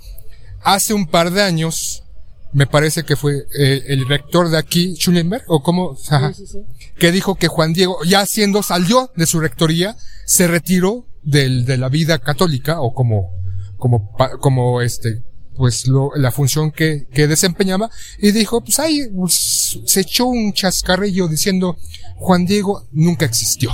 hace 0.63 0.93
un 0.93 1.07
par 1.07 1.29
de 1.31 1.43
años 1.43 2.03
me 2.51 2.65
parece 2.65 3.03
que 3.03 3.15
fue 3.15 3.45
eh, 3.57 3.83
el 3.87 4.07
rector 4.07 4.49
de 4.49 4.57
aquí, 4.57 4.95
Schulenberg, 4.95 5.43
o 5.47 5.61
como, 5.61 5.97
que 6.97 7.11
dijo 7.11 7.35
que 7.35 7.47
Juan 7.47 7.73
Diego, 7.73 7.97
ya 8.05 8.25
siendo, 8.25 8.63
salió 8.63 9.11
de 9.15 9.25
su 9.25 9.39
rectoría, 9.39 9.95
se 10.25 10.47
retiró 10.47 11.07
del, 11.23 11.65
de 11.65 11.77
la 11.77 11.89
vida 11.89 12.19
católica, 12.19 12.81
o 12.81 12.93
como, 12.93 13.31
como, 13.77 14.11
como 14.39 14.81
este, 14.81 15.23
pues 15.59 15.87
lo, 15.87 16.11
la 16.15 16.31
función 16.31 16.71
que, 16.71 17.07
que 17.13 17.27
desempeñaba 17.27 17.89
y 18.17 18.31
dijo, 18.31 18.61
pues 18.61 18.79
ahí 18.79 19.07
pues, 19.13 19.79
se 19.85 20.01
echó 20.01 20.25
un 20.25 20.53
chascarrillo 20.53 21.27
diciendo 21.27 21.77
Juan 22.15 22.45
Diego 22.45 22.87
nunca 22.93 23.25
existió. 23.25 23.69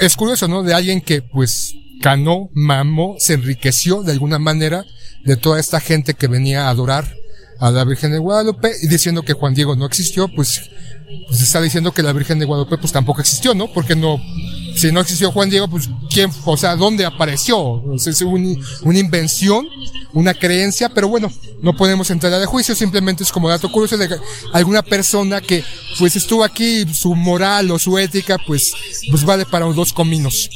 Es 0.00 0.16
curioso, 0.16 0.48
¿no? 0.48 0.62
De 0.62 0.74
alguien 0.74 1.00
que 1.00 1.22
pues 1.22 1.74
ganó, 2.02 2.50
mamó, 2.52 3.16
se 3.18 3.34
enriqueció 3.34 4.02
de 4.02 4.12
alguna 4.12 4.38
manera 4.38 4.84
de 5.24 5.36
toda 5.36 5.60
esta 5.60 5.80
gente 5.80 6.14
que 6.14 6.26
venía 6.26 6.66
a 6.66 6.70
adorar 6.70 7.16
a 7.60 7.70
la 7.70 7.84
Virgen 7.84 8.10
de 8.10 8.18
Guadalupe 8.18 8.72
y 8.82 8.88
diciendo 8.88 9.22
que 9.22 9.34
Juan 9.34 9.54
Diego 9.54 9.76
no 9.76 9.86
existió, 9.86 10.26
pues, 10.26 10.68
pues 11.28 11.40
está 11.40 11.62
diciendo 11.62 11.92
que 11.92 12.02
la 12.02 12.12
Virgen 12.12 12.40
de 12.40 12.44
Guadalupe 12.44 12.76
pues 12.76 12.92
tampoco 12.92 13.20
existió, 13.20 13.54
¿no? 13.54 13.72
Porque 13.72 13.94
no, 13.94 14.20
si 14.74 14.90
no 14.90 15.00
existió 15.00 15.30
Juan 15.30 15.48
Diego, 15.48 15.68
pues 15.68 15.88
quién, 16.10 16.30
o 16.44 16.56
sea, 16.56 16.74
¿dónde 16.74 17.04
apareció? 17.04 17.84
es 17.94 18.20
una 18.22 18.98
invención, 18.98 19.68
una 20.12 20.34
creencia, 20.34 20.88
pero 20.88 21.06
bueno, 21.06 21.32
no 21.62 21.76
podemos 21.76 22.10
entrar 22.10 22.34
a 22.34 22.46
juicio, 22.46 22.74
simplemente 22.74 23.22
es 23.22 23.30
como 23.30 23.48
dato 23.48 23.70
curioso 23.70 23.96
de 23.96 24.08
alguna 24.52 24.82
persona 24.82 25.40
que 25.40 25.62
pues 26.00 26.16
estuvo 26.16 26.42
aquí, 26.42 26.84
su 26.92 27.14
moral 27.14 27.70
o 27.70 27.78
su 27.78 27.96
ética, 27.96 28.38
pues, 28.44 28.72
pues 29.08 29.24
vale 29.24 29.46
para 29.46 29.66
dos 29.66 29.92
cominos. 29.92 30.50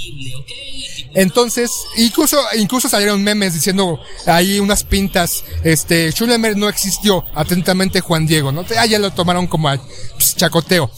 Entonces, 1.14 1.70
incluso, 1.96 2.38
incluso 2.59 2.88
salieron 2.88 3.22
memes 3.22 3.54
diciendo 3.54 4.00
ahí 4.26 4.61
unas 4.61 4.85
pintas, 4.85 5.44
este, 5.64 6.11
Schulemer 6.12 6.56
no 6.56 6.68
existió, 6.68 7.24
atentamente 7.35 8.00
Juan 8.00 8.26
Diego, 8.26 8.52
¿no? 8.52 8.64
Ah, 8.78 8.87
ya 8.87 8.98
lo 8.98 9.12
tomaron 9.12 9.46
como 9.46 9.68
pues, 10.14 10.37
chacoteo. 10.37 10.90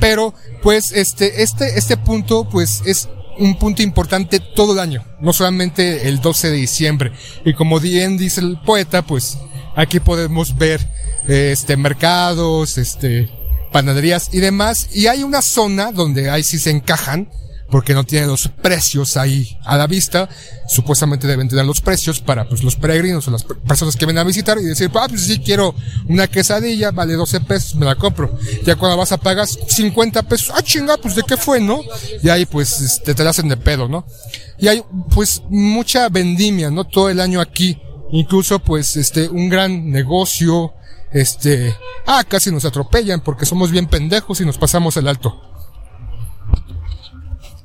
Pero, 0.00 0.34
pues, 0.62 0.92
este, 0.92 1.42
este, 1.42 1.78
este 1.78 1.96
punto, 1.96 2.48
pues, 2.48 2.82
es 2.86 3.08
un 3.38 3.58
punto 3.58 3.82
importante 3.82 4.40
todo 4.40 4.72
el 4.72 4.78
año, 4.78 5.04
no 5.20 5.32
solamente 5.32 6.08
el 6.08 6.20
12 6.20 6.50
de 6.50 6.56
diciembre. 6.56 7.12
Y 7.44 7.54
como 7.54 7.80
bien 7.80 8.16
dice 8.16 8.40
el 8.40 8.58
poeta, 8.60 9.02
pues, 9.02 9.38
aquí 9.74 10.00
podemos 10.00 10.56
ver, 10.56 10.86
este, 11.28 11.76
mercados, 11.76 12.78
este, 12.78 13.30
panaderías 13.72 14.30
y 14.32 14.40
demás. 14.40 14.88
Y 14.92 15.06
hay 15.06 15.22
una 15.22 15.42
zona 15.42 15.92
donde 15.92 16.30
ahí 16.30 16.42
sí 16.42 16.58
se 16.58 16.70
encajan, 16.70 17.28
porque 17.70 17.94
no 17.94 18.04
tiene 18.04 18.26
los 18.26 18.48
precios 18.48 19.16
ahí 19.16 19.58
a 19.64 19.76
la 19.76 19.86
vista. 19.86 20.28
Supuestamente 20.68 21.26
deben 21.26 21.48
tener 21.48 21.64
los 21.64 21.80
precios 21.80 22.20
para 22.20 22.48
pues 22.48 22.62
los 22.62 22.76
peregrinos 22.76 23.26
o 23.26 23.30
las 23.30 23.44
personas 23.44 23.96
que 23.96 24.06
vienen 24.06 24.20
a 24.20 24.24
visitar 24.24 24.58
y 24.58 24.64
decir, 24.64 24.90
ah, 24.94 25.06
pues 25.08 25.22
sí 25.22 25.40
quiero 25.40 25.74
una 26.08 26.28
quesadilla, 26.28 26.90
vale 26.92 27.14
12 27.14 27.40
pesos, 27.40 27.74
me 27.74 27.86
la 27.86 27.96
compro. 27.96 28.38
Ya 28.64 28.76
cuando 28.76 28.96
vas 28.96 29.12
a 29.12 29.18
pagar 29.18 29.46
50 29.46 30.22
pesos, 30.22 30.52
ah, 30.54 30.62
chinga, 30.62 30.96
pues 30.96 31.14
de 31.16 31.22
qué 31.22 31.36
fue, 31.36 31.60
¿no? 31.60 31.80
Y 32.22 32.28
ahí 32.28 32.46
pues 32.46 32.80
este, 32.80 33.14
te 33.14 33.24
la 33.24 33.30
hacen 33.30 33.48
de 33.48 33.56
pedo, 33.56 33.88
¿no? 33.88 34.06
Y 34.58 34.68
hay 34.68 34.82
pues 35.14 35.42
mucha 35.48 36.08
vendimia, 36.08 36.70
¿no? 36.70 36.84
Todo 36.84 37.10
el 37.10 37.20
año 37.20 37.40
aquí. 37.40 37.80
Incluso 38.12 38.60
pues 38.60 38.96
este, 38.96 39.28
un 39.28 39.48
gran 39.48 39.90
negocio, 39.90 40.74
este, 41.12 41.74
ah, 42.06 42.22
casi 42.26 42.52
nos 42.52 42.64
atropellan 42.64 43.20
porque 43.20 43.44
somos 43.44 43.72
bien 43.72 43.86
pendejos 43.86 44.40
y 44.40 44.44
nos 44.44 44.58
pasamos 44.58 44.96
el 44.96 45.08
alto. 45.08 45.55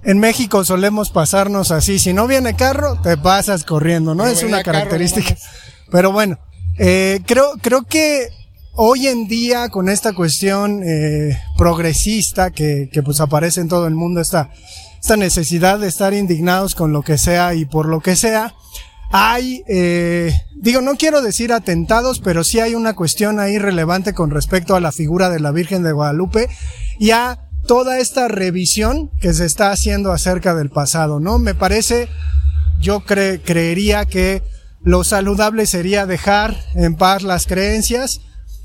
En 0.03 0.19
México 0.19 0.65
solemos 0.65 1.11
pasarnos 1.11 1.71
así, 1.71 1.99
si 1.99 2.13
no 2.13 2.27
viene 2.27 2.55
carro, 2.55 2.99
te 3.01 3.17
pasas 3.17 3.63
corriendo, 3.63 4.15
¿no? 4.15 4.25
es 4.25 4.41
una 4.43 4.63
característica. 4.63 5.35
Pero 5.91 6.11
bueno, 6.11 6.39
eh, 6.77 7.19
creo, 7.27 7.53
creo 7.61 7.83
que 7.83 8.27
hoy 8.73 9.07
en 9.07 9.27
día 9.27 9.69
con 9.69 9.89
esta 9.89 10.13
cuestión 10.13 10.81
eh, 10.83 11.37
progresista 11.57 12.49
que, 12.49 12.89
que 12.91 13.03
pues 13.03 13.19
aparece 13.19 13.61
en 13.61 13.67
todo 13.67 13.87
el 13.87 13.93
mundo, 13.93 14.21
esta, 14.21 14.49
esta 14.99 15.17
necesidad 15.17 15.79
de 15.79 15.87
estar 15.87 16.13
indignados 16.13 16.73
con 16.73 16.93
lo 16.93 17.03
que 17.03 17.17
sea 17.17 17.53
y 17.53 17.65
por 17.65 17.87
lo 17.87 17.99
que 17.99 18.15
sea, 18.15 18.55
hay, 19.11 19.63
eh, 19.67 20.33
digo, 20.55 20.81
no 20.81 20.95
quiero 20.95 21.21
decir 21.21 21.51
atentados, 21.51 22.19
pero 22.19 22.43
sí 22.43 22.59
hay 22.59 22.75
una 22.75 22.95
cuestión 22.95 23.39
ahí 23.39 23.57
relevante 23.57 24.13
con 24.13 24.31
respecto 24.31 24.75
a 24.75 24.79
la 24.79 24.91
figura 24.91 25.29
de 25.29 25.39
la 25.39 25.51
Virgen 25.51 25.83
de 25.83 25.91
Guadalupe 25.91 26.49
y 26.97 27.11
a 27.11 27.50
toda 27.67 27.99
esta 27.99 28.27
revisión 28.27 29.11
que 29.19 29.33
se 29.33 29.45
está 29.45 29.71
haciendo 29.71 30.11
acerca 30.11 30.55
del 30.55 30.69
pasado, 30.69 31.19
¿no? 31.19 31.39
Me 31.39 31.55
parece, 31.55 32.09
yo 32.79 33.01
creería 33.01 34.05
que 34.05 34.41
lo 34.83 35.03
saludable 35.03 35.65
sería 35.65 36.05
dejar 36.05 36.57
en 36.75 36.95
paz 36.95 37.23
las 37.23 37.45
creencias 37.45 38.19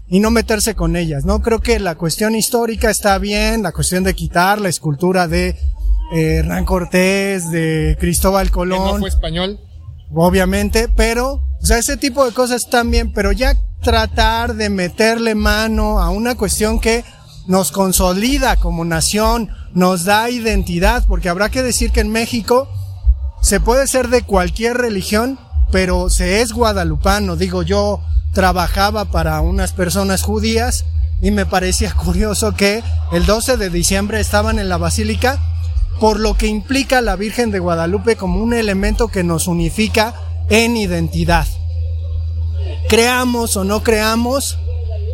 y 0.09 0.21
no 0.21 0.31
meterse 0.31 0.75
con 0.75 0.97
ellas, 0.97 1.25
¿no? 1.25 1.43
Creo 1.43 1.61
que 1.61 1.79
la 1.79 1.97
cuestión 1.97 2.35
histórica 2.35 2.91
está 2.91 3.19
bien, 3.19 3.63
la 3.63 3.73
cuestión 3.73 4.05
de 4.05 4.15
quitar 4.15 4.61
la 4.61 4.69
escultura 4.69 5.29
de 5.29 5.49
eh, 6.13 6.37
Hernán 6.37 6.65
Cortés, 6.65 7.51
de 7.51 7.97
Cristóbal 7.99 8.51
Colón. 8.51 8.95
no 8.95 8.99
fue 8.99 9.09
español. 9.09 9.59
Obviamente, 10.15 10.89
pero, 10.89 11.43
o 11.61 11.67
sea, 11.67 11.79
ese 11.79 11.97
tipo 11.97 12.25
de 12.25 12.33
cosas 12.33 12.63
están 12.65 12.91
bien, 12.91 13.13
pero 13.13 13.33
ya 13.33 13.57
tratar 13.83 14.55
de 14.55 14.71
meterle 14.71 15.35
mano 15.35 15.99
a 15.99 16.11
una 16.11 16.37
cuestión 16.37 16.81
que 16.81 17.05
nos 17.47 17.71
consolida 17.71 18.57
como 18.57 18.85
nación, 18.85 19.51
nos 19.73 20.05
da 20.05 20.31
identidad, 20.31 21.05
porque 21.07 21.29
habrá 21.29 21.49
que 21.49 21.63
decir 21.63 21.93
que 21.93 22.01
en 22.01 22.11
México 22.11 22.69
se 23.41 23.61
puede 23.61 23.87
ser 23.87 24.09
de 24.09 24.23
cualquier 24.23 24.77
religión, 24.77 25.39
pero 25.71 26.11
se 26.11 26.41
es 26.41 26.53
guadalupano, 26.53 27.37
digo 27.37 27.63
yo, 27.63 28.01
trabajaba 28.33 29.07
para 29.07 29.41
unas 29.41 29.73
personas 29.73 30.23
judías 30.23 30.85
y 31.21 31.31
me 31.31 31.47
parecía 31.47 31.93
curioso 32.05 32.55
que 32.55 32.83
el 33.13 33.27
12 33.27 33.57
de 33.57 33.71
diciembre 33.71 34.21
estaban 34.21 34.59
en 34.59 34.69
la 34.69 34.79
basílica, 34.79 35.39
por 36.01 36.21
lo 36.21 36.37
que 36.37 36.47
implica 36.47 37.01
la 37.01 37.17
Virgen 37.17 37.51
de 37.51 37.59
Guadalupe 37.59 38.17
como 38.17 38.43
un 38.43 38.53
elemento 38.53 39.09
que 39.09 39.25
nos 39.25 39.47
unifica 39.47 40.15
en 40.51 40.77
identidad. 40.77 41.47
Creamos 42.89 43.57
o 43.57 43.65
no 43.65 43.83
creamos, 43.83 44.59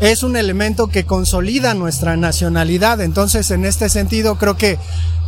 es 0.03 0.25
un 0.25 0.37
elemento 0.37 0.89
que 0.89 1.05
consolida 1.05 1.75
nuestra 1.75 2.17
nacionalidad. 2.17 3.01
Entonces, 3.01 3.53
en 3.53 3.65
este 3.65 3.89
sentido, 3.89 4.37
creo 4.37 4.57
que 4.57 4.77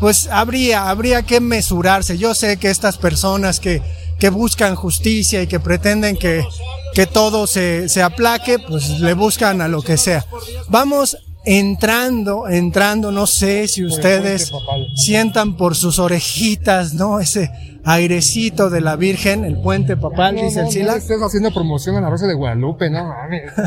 pues 0.01 0.27
habría, 0.27 0.91
habría 0.91 1.23
que 1.23 1.39
mesurarse. 1.41 2.19
Yo 2.19 2.35
sé 2.35 2.57
que 2.57 2.71
estas 2.71 2.99
personas 2.99 3.61
que, 3.61 3.83
que 4.19 4.31
buscan 4.31 4.75
justicia 4.75 5.41
y 5.41 5.47
que 5.47 5.61
pretenden 5.61 6.17
que, 6.17 6.45
que 6.93 7.07
todo 7.07 7.47
se, 7.47 7.89
se 7.89 8.03
aplaque, 8.03 8.59
pues 8.59 8.99
le 8.99 9.15
buscan 9.15 9.61
a 9.61 9.69
lo 9.69 9.81
que 9.81 9.97
sea. 9.97 10.27
Vamos 10.69 11.19
entrando, 11.45 12.49
entrando, 12.49 13.13
no 13.13 13.29
sé 13.29 13.69
si 13.69 13.85
ustedes 13.85 14.51
sientan 14.97 15.57
por 15.57 15.77
sus 15.77 16.01
orejitas, 16.01 16.95
¿no? 16.95 17.21
Ese 17.21 17.74
airecito 17.85 18.71
de 18.71 18.81
la 18.81 18.97
Virgen, 18.97 19.45
el 19.45 19.61
puente 19.61 19.97
papal, 19.97 20.37
dice 20.37 20.61
el 20.61 20.71
Sila. 20.71 20.97
estás 20.97 21.21
haciendo 21.23 21.53
promoción 21.53 21.97
a 21.97 22.01
la 22.01 22.11
Rosa 22.11 22.27
de 22.27 22.35
Guadalupe, 22.35 22.91
no 22.91 23.05
mames. 23.05 23.53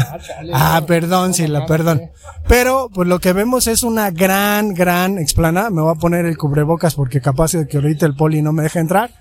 Ah, 0.54 0.82
perdón, 0.88 1.34
Sila, 1.34 1.66
perdón. 1.66 2.12
Pero, 2.48 2.90
pues 2.94 3.08
lo 3.08 3.20
que 3.20 3.34
vemos 3.34 3.68
es 3.68 3.84
una 3.84 4.12
gran, 4.12 4.74
gran 4.74 5.20
explanada. 5.20 5.70
Me 5.70 5.82
voy 5.82 5.94
a 5.96 6.00
poner 6.00 6.26
el 6.26 6.38
cubrebocas 6.38 6.96
porque 6.96 7.22
capaz 7.22 7.52
de 7.54 7.68
que 7.68 7.78
ahorita 7.78 8.06
el 8.06 8.16
poli 8.16 8.42
no 8.42 8.54
me 8.54 8.64
deja 8.64 8.80
entrar. 8.80 9.12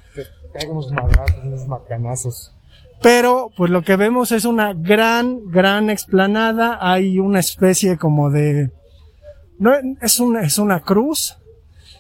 Hay 0.59 0.69
unos 0.69 0.91
madrazos, 0.91 1.37
unos 1.45 1.67
macanazos. 1.67 2.53
Pero, 3.03 3.51
pues 3.57 3.71
lo 3.71 3.83
que 3.83 3.97
vemos 3.97 4.33
es 4.33 4.45
una 4.45 4.73
gran, 4.73 5.51
gran 5.51 5.91
explanada. 5.91 6.79
Hay 6.81 7.19
una 7.19 7.41
especie 7.41 7.99
como 7.99 8.31
de, 8.31 8.71
no, 9.59 9.73
es 10.01 10.19
una, 10.21 10.43
es 10.43 10.59
una 10.59 10.81
cruz 10.81 11.37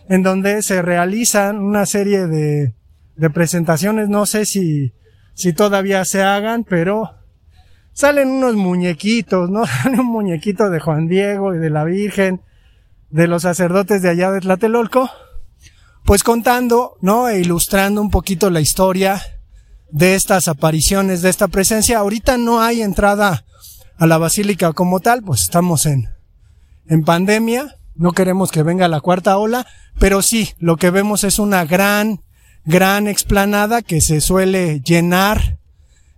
en 0.08 0.22
donde 0.22 0.62
se 0.62 0.82
realizan 0.82 1.58
una 1.58 1.84
serie 1.84 2.26
de, 2.26 2.74
de 3.16 3.30
presentaciones. 3.30 4.08
No 4.08 4.26
sé 4.26 4.44
si, 4.44 4.92
si 5.34 5.52
todavía 5.52 6.04
se 6.04 6.22
hagan, 6.22 6.64
pero 6.64 7.10
salen 7.92 8.28
unos 8.28 8.54
muñequitos, 8.54 9.50
¿no? 9.50 9.66
Sale 9.82 10.00
un 10.00 10.06
muñequito 10.06 10.70
de 10.70 10.80
Juan 10.80 11.08
Diego 11.08 11.54
y 11.54 11.58
de 11.58 11.70
la 11.70 11.84
Virgen, 11.84 12.42
de 13.10 13.26
los 13.26 13.42
sacerdotes 13.42 14.02
de 14.02 14.10
allá 14.10 14.30
de 14.30 14.40
Tlatelolco, 14.40 15.10
pues 16.04 16.22
contando, 16.22 16.96
¿no? 17.00 17.28
E 17.28 17.40
ilustrando 17.40 18.00
un 18.00 18.10
poquito 18.10 18.50
la 18.50 18.60
historia 18.60 19.20
de 19.90 20.14
estas 20.14 20.48
apariciones, 20.48 21.22
de 21.22 21.30
esta 21.30 21.48
presencia. 21.48 21.98
Ahorita 21.98 22.36
no 22.36 22.60
hay 22.60 22.82
entrada 22.82 23.44
a 23.98 24.06
la 24.06 24.18
basílica 24.18 24.72
como 24.72 25.00
tal, 25.00 25.22
pues 25.22 25.42
estamos 25.42 25.86
en, 25.86 26.08
en 26.86 27.02
pandemia, 27.02 27.76
no 27.94 28.12
queremos 28.12 28.50
que 28.50 28.62
venga 28.62 28.88
la 28.88 29.00
cuarta 29.00 29.38
ola, 29.38 29.66
pero 29.98 30.20
sí, 30.22 30.50
lo 30.58 30.76
que 30.76 30.90
vemos 30.90 31.24
es 31.24 31.38
una 31.38 31.64
gran, 31.64 32.20
gran 32.66 33.06
explanada 33.06 33.80
que 33.80 34.00
se 34.00 34.20
suele 34.20 34.80
llenar 34.80 35.58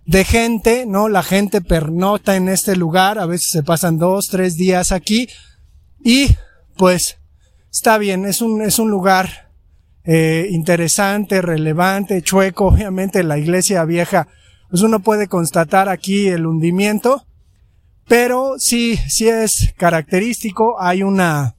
de 0.05 0.25
gente, 0.25 0.87
¿no? 0.87 1.07
La 1.07 1.21
gente 1.21 1.61
pernota 1.61 2.35
en 2.35 2.49
este 2.49 2.75
lugar, 2.75 3.19
a 3.19 3.27
veces 3.27 3.51
se 3.51 3.61
pasan 3.61 3.99
dos, 3.99 4.27
tres 4.27 4.57
días 4.57 4.91
aquí 4.91 5.29
y 6.03 6.35
pues 6.75 7.19
está 7.71 7.99
bien, 7.99 8.25
es 8.25 8.41
un, 8.41 8.63
es 8.63 8.79
un 8.79 8.89
lugar 8.89 9.51
eh, 10.03 10.47
interesante, 10.49 11.43
relevante, 11.43 12.23
chueco, 12.23 12.65
obviamente 12.69 13.23
la 13.23 13.37
iglesia 13.37 13.85
vieja, 13.85 14.27
pues 14.71 14.81
uno 14.81 14.99
puede 15.01 15.27
constatar 15.27 15.87
aquí 15.87 16.27
el 16.27 16.47
hundimiento, 16.47 17.27
pero 18.07 18.55
sí, 18.57 18.97
sí 19.07 19.29
es 19.29 19.75
característico, 19.77 20.81
hay 20.81 21.03
una, 21.03 21.55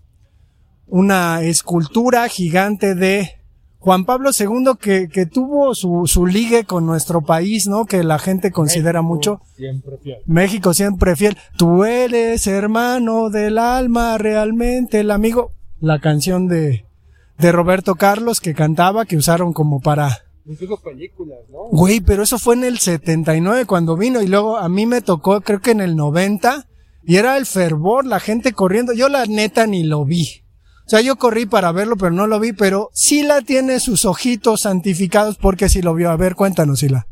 una 0.89 1.43
escultura 1.43 2.29
gigante 2.29 2.97
de 2.97 3.40
Juan 3.81 4.05
Pablo 4.05 4.31
II 4.39 4.73
que, 4.79 5.09
que 5.09 5.25
tuvo 5.25 5.75
su, 5.75 6.03
su 6.07 6.27
ligue 6.27 6.65
con 6.65 6.85
nuestro 6.85 7.23
país, 7.23 7.67
¿no? 7.67 7.87
Que 7.87 8.05
la 8.05 8.19
gente 8.19 8.53
considera 8.53 9.01
mucho. 9.01 9.41
Siempre 9.57 9.97
fiel. 10.03 10.19
México 10.27 10.75
siempre 10.75 11.17
fiel. 11.17 11.37
Tú 11.57 11.85
eres 11.85 12.47
hermano 12.47 13.31
del 13.31 13.57
alma, 13.57 14.19
realmente 14.19 15.01
el 15.01 15.11
amigo. 15.11 15.53
La 15.81 15.99
canción 15.99 16.47
de, 16.47 16.85
de 17.39 17.53
Roberto 17.53 17.95
Carlos 17.95 18.41
que 18.41 18.55
cantaba, 18.55 19.07
que 19.07 19.17
usaron 19.17 19.55
como 19.55 19.81
para... 19.81 20.25
Incluso 20.45 20.77
películas, 20.77 21.39
¿no? 21.51 21.69
Güey, 21.71 22.01
pero 22.01 22.23
eso 22.23 22.39
fue 22.39 22.57
en 22.57 22.65
el 22.65 22.79
79 22.79 23.65
cuando 23.65 23.97
vino 23.97 24.21
y 24.21 24.27
luego 24.27 24.59
a 24.59 24.69
mí 24.69 24.85
me 24.85 25.01
tocó 25.01 25.41
creo 25.41 25.61
que 25.61 25.71
en 25.71 25.81
el 25.81 25.97
90 25.97 26.67
y 27.03 27.17
era 27.17 27.39
el 27.39 27.47
fervor, 27.47 28.05
la 28.05 28.21
gente 28.21 28.53
corriendo. 28.53 28.93
Yo 28.93 29.09
la 29.09 29.25
neta 29.27 29.67
ni 29.67 29.85
lo 29.85 30.05
vi. 30.05 30.43
O 30.91 30.97
sea, 30.97 31.03
yo 31.03 31.15
corrí 31.15 31.47
para 31.47 31.71
verlo, 31.71 31.97
pero 31.97 32.11
no 32.11 32.27
lo 32.27 32.41
vi, 32.41 32.53
pero 32.53 32.91
sí 32.93 33.23
la 33.23 33.43
tiene 33.43 33.79
sus 33.79 34.05
ojitos 34.05 34.63
santificados 34.63 35.37
porque 35.39 35.69
sí 35.69 35.83
lo 35.83 35.95
vio. 35.95 36.11
A 36.11 36.17
ver, 36.17 36.35
cuéntanos, 36.35 36.81
Sila. 36.81 37.07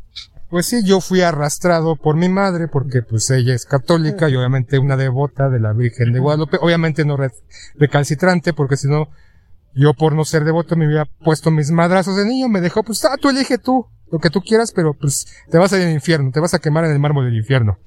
Pues 0.49 0.65
sí, 0.65 0.81
yo 0.83 0.99
fui 0.99 1.21
arrastrado 1.21 1.95
por 1.95 2.17
mi 2.17 2.27
madre 2.27 2.67
porque 2.67 3.03
pues 3.03 3.29
ella 3.29 3.53
es 3.53 3.63
católica 3.65 4.27
y 4.27 4.35
obviamente 4.35 4.79
una 4.79 4.97
devota 4.97 5.47
de 5.47 5.61
la 5.61 5.71
Virgen 5.71 6.11
de 6.11 6.19
Guadalupe. 6.19 6.57
Obviamente 6.59 7.05
no 7.05 7.15
re- 7.15 7.31
recalcitrante 7.75 8.51
porque 8.51 8.75
si 8.75 8.89
no, 8.89 9.07
yo 9.73 9.93
por 9.93 10.13
no 10.13 10.25
ser 10.25 10.43
devoto 10.43 10.75
me 10.75 10.85
hubiera 10.85 11.05
puesto 11.23 11.49
mis 11.49 11.71
madrazos 11.71 12.17
de 12.17 12.25
niño. 12.25 12.49
Me 12.49 12.59
dejó, 12.59 12.83
pues, 12.83 13.05
ah, 13.05 13.15
tú 13.17 13.29
elige 13.29 13.59
tú 13.59 13.85
lo 14.11 14.19
que 14.19 14.29
tú 14.29 14.41
quieras, 14.41 14.73
pero 14.75 14.93
pues 14.93 15.25
te 15.49 15.57
vas 15.57 15.71
a 15.71 15.77
ir 15.79 15.87
al 15.87 15.93
infierno, 15.93 16.31
te 16.33 16.41
vas 16.41 16.53
a 16.53 16.59
quemar 16.59 16.83
en 16.83 16.91
el 16.91 16.99
mármol 16.99 17.23
del 17.27 17.37
infierno. 17.37 17.77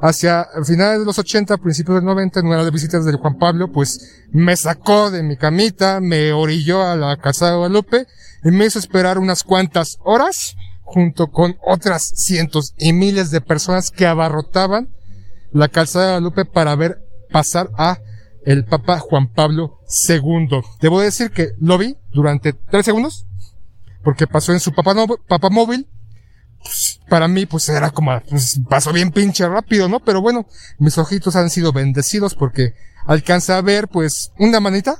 Hacia 0.00 0.48
finales 0.64 1.00
de 1.00 1.04
los 1.04 1.18
80, 1.18 1.58
principios 1.58 1.96
del 1.96 2.04
90, 2.04 2.40
en 2.40 2.46
una 2.46 2.56
de 2.58 2.62
las 2.64 2.72
visitas 2.72 3.04
de 3.04 3.12
Juan 3.12 3.38
Pablo, 3.38 3.70
pues 3.70 4.24
me 4.30 4.56
sacó 4.56 5.10
de 5.10 5.22
mi 5.22 5.36
camita, 5.36 6.00
me 6.00 6.32
orilló 6.32 6.82
a 6.84 6.96
la 6.96 7.16
casa 7.18 7.50
de 7.50 7.56
Guadalupe 7.56 8.06
y 8.44 8.50
me 8.50 8.66
hizo 8.66 8.78
esperar 8.78 9.18
unas 9.18 9.44
cuantas 9.44 9.98
horas 10.04 10.56
junto 10.82 11.28
con 11.28 11.56
otras 11.64 12.12
cientos 12.16 12.74
y 12.78 12.92
miles 12.92 13.30
de 13.30 13.40
personas 13.40 13.90
que 13.90 14.06
abarrotaban 14.06 14.88
la 15.52 15.68
calzada 15.68 16.04
de 16.04 16.10
Guadalupe 16.12 16.44
para 16.44 16.74
ver 16.74 16.98
pasar 17.30 17.70
a 17.78 17.98
el 18.44 18.64
Papa 18.64 18.98
Juan 18.98 19.28
Pablo 19.32 19.78
II. 20.08 20.60
Debo 20.80 21.00
decir 21.00 21.30
que 21.30 21.52
lo 21.60 21.78
vi 21.78 21.96
durante 22.12 22.52
tres 22.52 22.84
segundos, 22.84 23.26
porque 24.02 24.26
pasó 24.26 24.52
en 24.52 24.60
su 24.60 24.72
papá, 24.72 24.94
móvil. 25.50 25.88
Para 27.12 27.28
mí, 27.28 27.44
pues 27.44 27.68
era 27.68 27.90
como, 27.90 28.18
pues, 28.22 28.58
pasó 28.70 28.90
bien 28.90 29.10
pinche 29.10 29.46
rápido, 29.46 29.86
¿no? 29.86 30.00
Pero 30.00 30.22
bueno, 30.22 30.46
mis 30.78 30.96
ojitos 30.96 31.36
han 31.36 31.50
sido 31.50 31.70
bendecidos 31.70 32.34
porque 32.34 32.72
alcanza 33.04 33.58
a 33.58 33.60
ver, 33.60 33.88
pues, 33.88 34.32
una 34.38 34.60
manita 34.60 34.96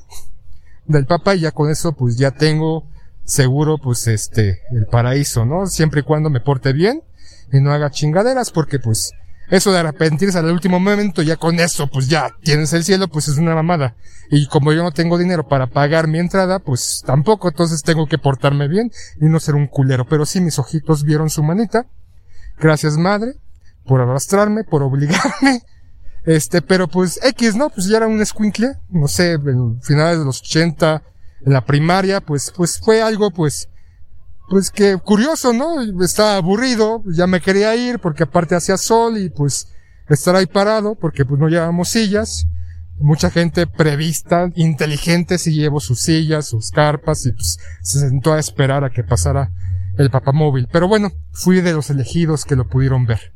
del 0.84 1.06
Papa 1.06 1.34
y 1.34 1.40
ya 1.40 1.52
con 1.52 1.70
eso, 1.70 1.94
pues 1.94 2.18
ya 2.18 2.30
tengo 2.30 2.86
seguro, 3.24 3.78
pues, 3.78 4.08
este, 4.08 4.60
el 4.72 4.84
paraíso, 4.88 5.46
¿no? 5.46 5.66
Siempre 5.66 6.00
y 6.00 6.02
cuando 6.02 6.28
me 6.28 6.40
porte 6.40 6.74
bien 6.74 7.02
y 7.50 7.60
no 7.62 7.72
haga 7.72 7.90
chingaderas, 7.90 8.50
porque 8.50 8.78
pues, 8.78 9.12
eso 9.48 9.72
de 9.72 9.78
arrepentirse 9.78 10.38
al 10.38 10.52
último 10.52 10.80
momento, 10.80 11.22
ya 11.22 11.36
con 11.36 11.60
eso, 11.60 11.86
pues 11.86 12.08
ya 12.08 12.36
tienes 12.42 12.74
el 12.74 12.84
cielo, 12.84 13.08
pues 13.08 13.28
es 13.28 13.38
una 13.38 13.54
mamada. 13.54 13.94
Y 14.30 14.48
como 14.48 14.74
yo 14.74 14.82
no 14.82 14.92
tengo 14.92 15.16
dinero 15.16 15.48
para 15.48 15.66
pagar 15.66 16.08
mi 16.08 16.18
entrada, 16.18 16.58
pues 16.58 17.02
tampoco, 17.06 17.48
entonces 17.48 17.82
tengo 17.82 18.06
que 18.06 18.18
portarme 18.18 18.68
bien 18.68 18.92
y 19.18 19.24
no 19.24 19.40
ser 19.40 19.54
un 19.54 19.66
culero. 19.66 20.06
Pero 20.06 20.26
sí, 20.26 20.42
mis 20.42 20.58
ojitos 20.58 21.04
vieron 21.04 21.30
su 21.30 21.42
manita. 21.42 21.86
Gracias, 22.62 22.96
madre, 22.96 23.34
por 23.84 24.00
arrastrarme, 24.00 24.64
por 24.64 24.82
obligarme. 24.82 25.62
Este, 26.24 26.62
pero 26.62 26.86
pues 26.86 27.18
X, 27.20 27.56
¿no? 27.56 27.68
Pues 27.68 27.88
ya 27.88 27.96
era 27.96 28.06
un 28.06 28.22
escuincle, 28.22 28.76
no 28.90 29.08
sé, 29.08 29.32
en 29.32 29.82
finales 29.82 30.20
de 30.20 30.24
los 30.24 30.40
80, 30.40 31.02
en 31.44 31.52
la 31.52 31.64
primaria, 31.64 32.20
pues, 32.20 32.52
pues 32.56 32.78
fue 32.78 33.02
algo, 33.02 33.32
pues, 33.32 33.68
pues 34.48 34.70
que 34.70 34.96
curioso, 34.98 35.52
¿no? 35.52 35.80
Estaba 36.04 36.36
aburrido, 36.36 37.02
ya 37.12 37.26
me 37.26 37.40
quería 37.40 37.74
ir 37.74 37.98
porque 37.98 38.22
aparte 38.22 38.54
hacía 38.54 38.76
sol 38.76 39.18
y 39.18 39.30
pues 39.30 39.66
estar 40.08 40.36
ahí 40.36 40.46
parado 40.46 40.94
porque 40.94 41.24
pues 41.24 41.40
no 41.40 41.48
llevábamos 41.48 41.88
sillas. 41.88 42.46
Mucha 43.00 43.28
gente 43.28 43.66
prevista, 43.66 44.48
inteligente, 44.54 45.38
sí 45.38 45.52
llevó 45.52 45.80
sus 45.80 46.02
sillas, 46.02 46.46
sus 46.46 46.70
carpas 46.70 47.26
y 47.26 47.32
pues 47.32 47.58
se 47.82 47.98
sentó 47.98 48.32
a 48.32 48.38
esperar 48.38 48.84
a 48.84 48.90
que 48.90 49.02
pasara 49.02 49.50
el 49.98 50.10
papamóvil. 50.10 50.68
Pero 50.72 50.88
bueno, 50.88 51.10
fui 51.32 51.60
de 51.60 51.72
los 51.72 51.90
elegidos 51.90 52.44
que 52.44 52.56
lo 52.56 52.68
pudieron 52.68 53.06
ver. 53.06 53.32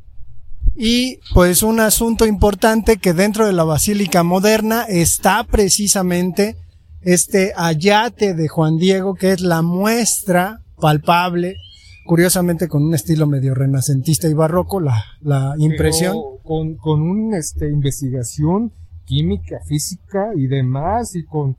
Y 0.75 1.21
pues 1.33 1.63
un 1.63 1.81
asunto 1.81 2.27
importante 2.27 2.99
que 2.99 3.15
dentro 3.15 3.47
de 3.47 3.55
la 3.55 3.65
Basílica 3.65 4.23
Moderna 4.23 4.85
está 4.89 5.45
precisamente 5.45 6.57
este 7.01 7.53
ayate 7.57 8.35
de 8.35 8.49
Juan 8.49 8.77
Diego, 8.77 9.15
que 9.15 9.33
es 9.33 9.41
la 9.41 9.63
muestra 9.63 10.61
palpable, 10.79 11.57
curiosamente 12.05 12.69
con 12.69 12.83
un 12.83 12.95
estilo 12.95 13.27
medio 13.27 13.55
renacentista 13.55 14.29
y 14.29 14.35
barroco, 14.35 14.81
la, 14.81 15.03
la 15.23 15.55
impresión. 15.59 16.15
Pero 16.15 16.43
con, 16.43 16.77
con 16.77 17.03
un, 17.03 17.35
este, 17.35 17.71
investigación 17.71 18.73
química, 19.07 19.61
física 19.67 20.33
y 20.37 20.47
demás, 20.47 21.15
y 21.15 21.25
con 21.25 21.57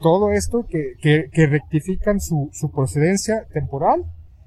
todo 0.00 0.32
esto 0.32 0.64
que, 0.68 0.94
que, 1.02 1.28
que 1.32 1.46
rectifican 1.46 2.20
su, 2.20 2.50
su 2.52 2.70
procedencia 2.70 3.46
temporal 3.52 4.04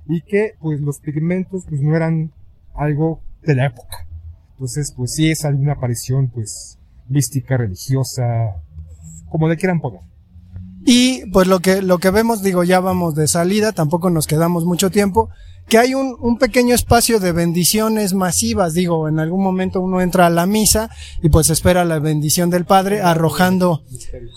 y 0.07 0.21
que, 0.21 0.53
pues, 0.59 0.81
los 0.81 0.99
pigmentos, 0.99 1.65
pues, 1.67 1.81
no 1.81 1.95
eran 1.95 2.31
algo 2.73 3.21
de 3.43 3.55
la 3.55 3.65
época. 3.67 4.07
Entonces, 4.53 4.91
pues 4.95 5.13
sí 5.13 5.29
es 5.29 5.45
alguna 5.45 5.73
aparición, 5.73 6.29
pues, 6.29 6.79
mística, 7.07 7.57
religiosa, 7.57 8.55
como 9.29 9.47
le 9.47 9.57
quieran 9.57 9.79
poner. 9.79 10.01
Y 10.85 11.29
pues 11.31 11.47
lo 11.47 11.59
que, 11.59 11.81
lo 11.81 11.97
que 11.97 12.11
vemos, 12.11 12.41
digo, 12.41 12.63
ya 12.63 12.79
vamos 12.79 13.13
de 13.13 13.27
salida, 13.27 13.73
tampoco 13.73 14.09
nos 14.09 14.25
quedamos 14.25 14.63
mucho 14.63 14.89
tiempo, 14.89 15.29
que 15.67 15.77
hay 15.77 15.93
un, 15.93 16.15
un 16.19 16.37
pequeño 16.37 16.73
espacio 16.73 17.19
de 17.19 17.33
bendiciones 17.33 18.13
masivas, 18.13 18.73
digo, 18.73 19.09
en 19.09 19.19
algún 19.19 19.43
momento 19.43 19.81
uno 19.81 19.99
entra 19.99 20.27
a 20.27 20.29
la 20.29 20.45
misa 20.45 20.89
y 21.21 21.27
pues 21.27 21.49
espera 21.49 21.83
la 21.83 21.99
bendición 21.99 22.49
del 22.49 22.63
Padre 22.63 23.01
arrojando 23.01 23.83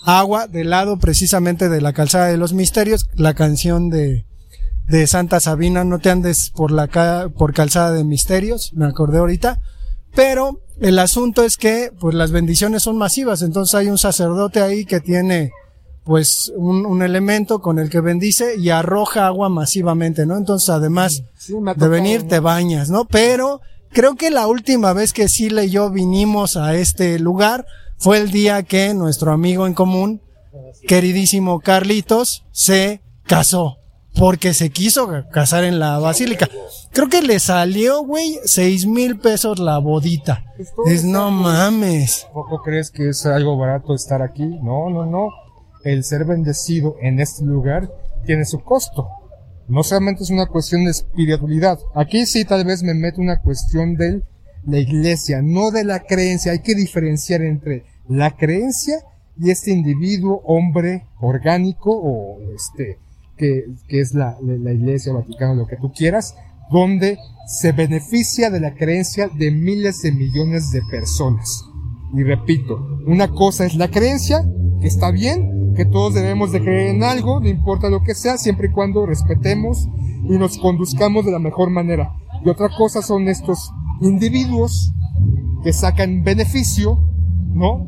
agua 0.05 0.47
del 0.47 0.71
lado 0.71 0.99
precisamente 0.99 1.69
de 1.69 1.79
la 1.79 1.93
calzada 1.93 2.27
de 2.27 2.37
los 2.37 2.51
misterios, 2.51 3.09
la 3.15 3.33
canción 3.33 3.89
de, 3.89 4.25
de 4.87 5.07
Santa 5.07 5.39
Sabina, 5.39 5.83
no 5.83 5.99
te 5.99 6.09
andes 6.09 6.51
por 6.55 6.71
la 6.71 6.87
ca- 6.87 7.29
por 7.29 7.53
calzada 7.53 7.91
de 7.91 8.03
misterios, 8.03 8.71
me 8.73 8.85
acordé 8.85 9.19
ahorita, 9.19 9.59
pero 10.13 10.59
el 10.79 10.99
asunto 10.99 11.43
es 11.43 11.55
que 11.57 11.91
pues 11.99 12.15
las 12.15 12.31
bendiciones 12.31 12.83
son 12.83 12.97
masivas, 12.97 13.41
entonces 13.41 13.75
hay 13.75 13.87
un 13.87 13.97
sacerdote 13.97 14.61
ahí 14.61 14.83
que 14.85 14.99
tiene 14.99 15.51
pues 16.03 16.51
un, 16.55 16.85
un 16.85 17.03
elemento 17.03 17.59
con 17.61 17.77
el 17.79 17.89
que 17.89 18.01
bendice 18.01 18.55
y 18.57 18.69
arroja 18.69 19.27
agua 19.27 19.49
masivamente, 19.49 20.25
¿no? 20.25 20.35
Entonces 20.35 20.69
además 20.69 21.21
Sí, 21.37 21.53
de 21.75 21.87
venir 21.87 22.27
te 22.27 22.39
bañas, 22.39 22.89
¿no? 22.89 23.05
Pero 23.05 23.61
creo 23.91 24.15
que 24.15 24.31
la 24.31 24.47
última 24.47 24.93
vez 24.93 25.13
que 25.13 25.29
Sila 25.29 25.63
y 25.63 25.69
yo 25.69 25.91
vinimos 25.91 26.57
a 26.57 26.75
este 26.75 27.19
lugar 27.19 27.65
fue 27.99 28.17
el 28.17 28.31
día 28.31 28.63
que 28.63 28.95
nuestro 28.95 29.31
amigo 29.31 29.67
en 29.67 29.75
común, 29.75 30.21
queridísimo 30.87 31.59
Carlitos, 31.59 32.43
se 32.51 33.01
casó. 33.27 33.77
Porque 34.17 34.53
se 34.53 34.69
quiso 34.69 35.09
casar 35.31 35.63
en 35.63 35.79
la 35.79 35.97
basílica. 35.99 36.49
Creo 36.91 37.07
que 37.07 37.21
le 37.21 37.39
salió, 37.39 38.03
güey, 38.03 38.39
seis 38.43 38.85
mil 38.85 39.17
pesos 39.19 39.59
la 39.59 39.77
bodita. 39.77 40.43
Es 40.85 41.03
no 41.03 41.31
mames. 41.31 42.27
¿Poco 42.33 42.61
crees 42.61 42.91
que 42.91 43.09
es 43.09 43.25
algo 43.25 43.57
barato 43.57 43.95
estar 43.95 44.21
aquí? 44.21 44.45
No, 44.45 44.89
no, 44.89 45.05
no. 45.05 45.29
El 45.83 46.03
ser 46.03 46.25
bendecido 46.25 46.95
en 47.01 47.19
este 47.19 47.45
lugar 47.45 47.89
tiene 48.25 48.45
su 48.45 48.59
costo. 48.59 49.07
No 49.67 49.83
solamente 49.83 50.23
es 50.23 50.29
una 50.29 50.47
cuestión 50.47 50.83
de 50.83 50.91
espiritualidad. 50.91 51.79
Aquí 51.95 52.25
sí 52.25 52.43
tal 52.43 52.65
vez 52.65 52.83
me 52.83 52.93
meto 52.93 53.21
una 53.21 53.39
cuestión 53.39 53.95
de 53.95 54.21
la 54.65 54.77
iglesia, 54.77 55.41
no 55.41 55.71
de 55.71 55.85
la 55.85 56.01
creencia. 56.01 56.51
Hay 56.51 56.59
que 56.59 56.75
diferenciar 56.75 57.41
entre 57.41 57.85
la 58.07 58.35
creencia 58.35 58.95
y 59.39 59.49
este 59.49 59.71
individuo, 59.71 60.41
hombre 60.45 61.07
orgánico 61.19 61.91
o 61.91 62.37
este, 62.53 62.99
que, 63.41 63.65
que 63.87 63.99
es 63.99 64.13
la, 64.13 64.37
la- 64.43 64.71
iglesia, 64.71 65.13
Vaticano, 65.13 65.55
lo 65.55 65.65
que 65.65 65.77
tú 65.77 65.91
quieras, 65.91 66.35
donde 66.71 67.17
se 67.47 67.71
beneficia 67.71 68.51
de 68.51 68.59
la 68.59 68.75
creencia 68.75 69.29
de 69.35 69.49
miles 69.49 70.01
de 70.03 70.11
millones 70.11 70.69
de 70.71 70.83
personas. 70.91 71.65
Y 72.13 72.21
repito, 72.21 72.77
una 73.07 73.29
cosa 73.29 73.65
es 73.65 73.73
la 73.73 73.87
creencia, 73.89 74.45
que 74.79 74.85
está 74.87 75.09
bien, 75.09 75.73
que 75.75 75.85
todos 75.85 76.13
debemos 76.13 76.51
de 76.51 76.61
creer 76.61 76.95
en 76.95 77.03
algo, 77.03 77.39
no 77.39 77.47
importa 77.49 77.89
lo 77.89 78.03
que 78.03 78.13
sea, 78.13 78.37
siempre 78.37 78.67
y 78.67 78.71
cuando 78.71 79.07
respetemos 79.07 79.89
y 80.29 80.37
nos 80.37 80.59
conduzcamos 80.59 81.25
de 81.25 81.31
la 81.31 81.39
mejor 81.39 81.71
manera. 81.71 82.11
Y 82.45 82.49
otra 82.49 82.69
cosa 82.77 83.01
son 83.01 83.27
estos 83.27 83.71
individuos 84.01 84.93
que 85.63 85.73
sacan 85.73 86.23
beneficio, 86.23 86.99
¿no? 87.55 87.87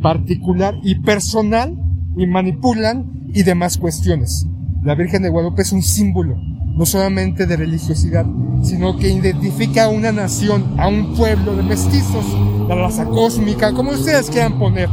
Particular 0.00 0.74
y 0.82 1.00
personal 1.02 1.76
y 2.16 2.26
manipulan 2.26 3.28
y 3.34 3.42
demás 3.42 3.76
cuestiones. 3.76 4.46
La 4.84 4.94
Virgen 4.94 5.22
de 5.22 5.30
Guadalupe 5.30 5.62
es 5.62 5.72
un 5.72 5.82
símbolo, 5.82 6.36
no 6.76 6.84
solamente 6.84 7.46
de 7.46 7.56
religiosidad, 7.56 8.26
sino 8.62 8.98
que 8.98 9.08
identifica 9.08 9.84
a 9.84 9.88
una 9.88 10.12
nación, 10.12 10.74
a 10.78 10.88
un 10.88 11.14
pueblo 11.14 11.56
de 11.56 11.62
mestizos, 11.62 12.26
la 12.68 12.74
raza 12.74 13.06
cósmica, 13.06 13.72
como 13.72 13.92
ustedes 13.92 14.28
quieran 14.28 14.58
poner, 14.58 14.90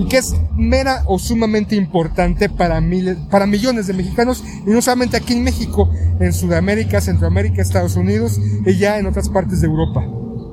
y 0.00 0.06
que 0.06 0.16
es 0.16 0.34
mera 0.56 1.02
o 1.04 1.18
sumamente 1.18 1.76
importante 1.76 2.48
para 2.48 2.80
miles, 2.80 3.18
para 3.30 3.46
millones 3.46 3.86
de 3.86 3.92
mexicanos, 3.92 4.42
y 4.66 4.70
no 4.70 4.80
solamente 4.80 5.18
aquí 5.18 5.34
en 5.34 5.44
México, 5.44 5.90
en 6.20 6.32
Sudamérica, 6.32 7.02
Centroamérica, 7.02 7.60
Estados 7.60 7.96
Unidos 7.96 8.40
y 8.64 8.78
ya 8.78 8.98
en 8.98 9.04
otras 9.04 9.28
partes 9.28 9.60
de 9.60 9.66
Europa. 9.66 10.02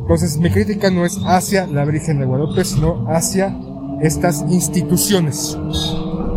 Entonces 0.01 0.38
mi 0.38 0.49
crítica 0.49 0.91
no 0.91 1.06
es 1.06 1.17
hacia 1.25 1.65
la 1.65 1.86
Virgen 1.86 2.19
de 2.19 2.25
Guadalupe, 2.25 2.65
sino 2.65 3.08
hacia 3.08 3.58
estas 4.01 4.43
instituciones. 4.49 5.58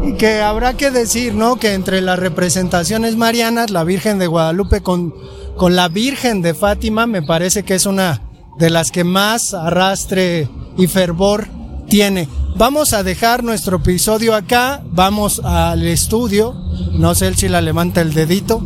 Y 0.07 0.15
que 0.15 0.41
habrá 0.43 0.75
que 0.75 0.91
decir, 0.91 1.35
¿no? 1.35 1.57
Que 1.57 1.73
entre 1.75 2.01
las 2.01 2.19
representaciones 2.19 3.17
marianas, 3.17 3.71
la 3.71 3.85
Virgen 3.85 4.19
de 4.19 4.27
Guadalupe 4.27 4.83
con, 4.83 5.15
con 5.57 5.77
la 5.77 5.89
Virgen 5.89 6.43
de 6.43 6.55
Fátima 6.55 7.07
me 7.07 7.23
parece 7.23 7.63
que 7.63 7.75
es 7.75 7.87
una 7.87 8.21
de 8.59 8.71
las 8.71 8.91
que 8.91 9.03
más 9.05 9.55
arrastre 9.55 10.49
y 10.77 10.87
fervor 10.87 11.47
tiene. 11.89 12.29
Vamos 12.57 12.93
a 12.93 13.03
dejar 13.03 13.43
nuestro 13.43 13.79
episodio 13.79 14.35
acá, 14.35 14.83
vamos 14.93 15.41
al 15.45 15.83
estudio, 15.87 16.55
no 16.93 17.15
sé 17.15 17.35
si 17.35 17.49
la 17.49 17.61
levanta 17.61 18.01
el 18.01 18.15
dedito. 18.15 18.63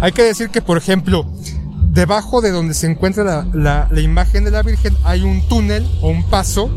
Hay 0.00 0.12
que 0.12 0.22
decir 0.22 0.50
que, 0.50 0.62
por 0.62 0.76
ejemplo, 0.78 1.26
debajo 1.90 2.40
de 2.42 2.50
donde 2.52 2.74
se 2.74 2.86
encuentra 2.86 3.24
la, 3.24 3.46
la- 3.54 3.88
la 3.90 4.00
imagen 4.00 4.44
de 4.44 4.50
la 4.50 4.62
Virgen 4.62 4.94
hay 5.04 5.22
un 5.22 5.40
túnel 5.48 5.88
o 6.02 6.08
un 6.10 6.22
paso 6.24 6.68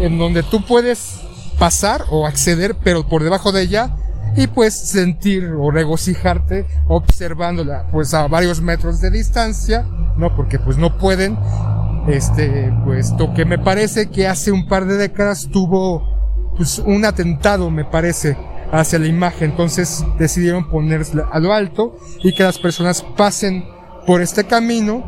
en 0.00 0.18
donde 0.18 0.42
tú 0.42 0.64
puedes 0.64 1.20
pasar 1.58 2.04
o 2.10 2.26
acceder, 2.26 2.76
pero 2.82 3.06
por 3.06 3.22
debajo 3.22 3.52
de 3.52 3.62
ella 3.62 3.96
y 4.36 4.46
pues 4.48 4.74
sentir 4.74 5.52
o 5.58 5.70
regocijarte 5.70 6.66
observándola 6.88 7.86
pues 7.92 8.14
a 8.14 8.26
varios 8.26 8.60
metros 8.60 9.00
de 9.00 9.10
distancia, 9.10 9.86
no 10.16 10.34
porque 10.34 10.58
pues 10.58 10.76
no 10.76 10.98
pueden, 10.98 11.38
este 12.08 12.72
puesto 12.84 13.32
que 13.34 13.44
me 13.44 13.58
parece 13.58 14.10
que 14.10 14.26
hace 14.26 14.50
un 14.50 14.66
par 14.66 14.86
de 14.86 14.96
décadas 14.96 15.48
tuvo 15.52 16.52
pues 16.56 16.78
un 16.78 17.04
atentado 17.04 17.70
me 17.70 17.84
parece 17.84 18.36
hacia 18.72 18.98
la 18.98 19.06
imagen, 19.06 19.50
entonces 19.50 20.04
decidieron 20.18 20.68
ponerla 20.68 21.28
a 21.30 21.38
lo 21.38 21.52
alto 21.52 21.96
y 22.22 22.34
que 22.34 22.42
las 22.42 22.58
personas 22.58 23.02
pasen 23.16 23.64
por 24.06 24.20
este 24.20 24.44
camino, 24.44 25.04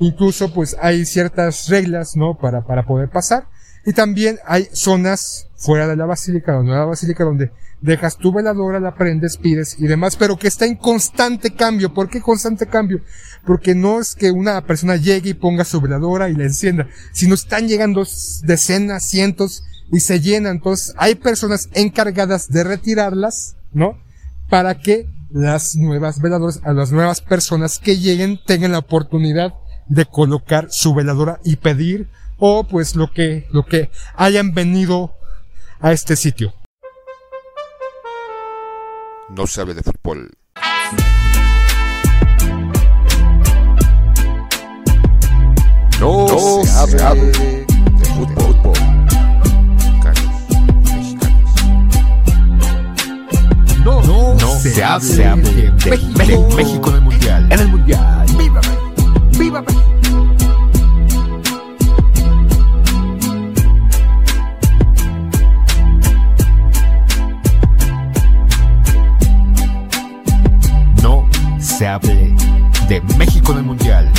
incluso 0.00 0.52
pues 0.52 0.76
hay 0.80 1.04
ciertas 1.04 1.68
reglas, 1.68 2.16
¿no? 2.16 2.36
Para, 2.36 2.62
para 2.62 2.84
poder 2.84 3.08
pasar. 3.08 3.46
Y 3.88 3.94
también 3.94 4.38
hay 4.44 4.68
zonas 4.70 5.46
fuera 5.56 5.88
de 5.88 5.96
la 5.96 6.04
basílica, 6.04 6.52
la 6.52 6.62
nueva 6.62 6.84
basílica, 6.84 7.24
donde 7.24 7.52
dejas 7.80 8.18
tu 8.18 8.34
veladora, 8.34 8.80
la 8.80 8.94
prendes, 8.94 9.38
pides 9.38 9.76
y 9.78 9.86
demás, 9.86 10.14
pero 10.16 10.36
que 10.36 10.46
está 10.46 10.66
en 10.66 10.76
constante 10.76 11.54
cambio. 11.54 11.94
¿Por 11.94 12.10
qué 12.10 12.20
constante 12.20 12.66
cambio? 12.66 13.00
Porque 13.46 13.74
no 13.74 13.98
es 13.98 14.14
que 14.14 14.30
una 14.30 14.60
persona 14.66 14.96
llegue 14.96 15.30
y 15.30 15.34
ponga 15.34 15.64
su 15.64 15.80
veladora 15.80 16.28
y 16.28 16.34
la 16.34 16.44
encienda, 16.44 16.86
sino 17.12 17.34
están 17.34 17.66
llegando 17.66 18.06
decenas, 18.42 19.08
cientos 19.08 19.64
y 19.90 20.00
se 20.00 20.20
llenan. 20.20 20.56
Entonces 20.56 20.94
hay 20.98 21.14
personas 21.14 21.70
encargadas 21.72 22.50
de 22.50 22.64
retirarlas, 22.64 23.56
¿no? 23.72 23.96
Para 24.50 24.78
que 24.78 25.06
las 25.30 25.76
nuevas 25.76 26.20
veladoras, 26.20 26.60
a 26.62 26.74
las 26.74 26.92
nuevas 26.92 27.22
personas 27.22 27.78
que 27.78 27.96
lleguen 27.96 28.38
tengan 28.46 28.72
la 28.72 28.80
oportunidad 28.80 29.54
de 29.88 30.04
colocar 30.04 30.66
su 30.68 30.92
veladora 30.92 31.40
y 31.42 31.56
pedir 31.56 32.10
o 32.38 32.64
pues 32.64 32.94
lo 32.96 33.10
que, 33.12 33.46
lo 33.50 33.64
que 33.64 33.90
hayan 34.14 34.54
venido 34.54 35.14
a 35.80 35.92
este 35.92 36.16
sitio. 36.16 36.54
No 39.28 39.46
sabe 39.46 39.74
de 39.74 39.82
fútbol. 39.82 40.30
No, 46.00 46.28
se, 46.64 47.02
hable 47.02 47.32
de 47.32 48.04
fútbol. 48.14 48.54
fútbol. 48.54 48.72
No, 53.84 54.34
no 54.34 54.60
se, 54.60 54.84
hable, 54.84 55.06
de, 55.06 55.72
México, 55.90 56.48
México 56.56 56.90
en 56.90 56.94
el 56.94 57.00
Mundial. 57.00 57.52
En 57.52 57.60
el 57.60 57.68
Mundial. 57.68 58.17
Se 71.78 71.86
hable 71.86 72.34
de 72.88 73.00
México 73.16 73.52
en 73.52 73.58
el 73.58 73.64
Mundial. 73.64 74.12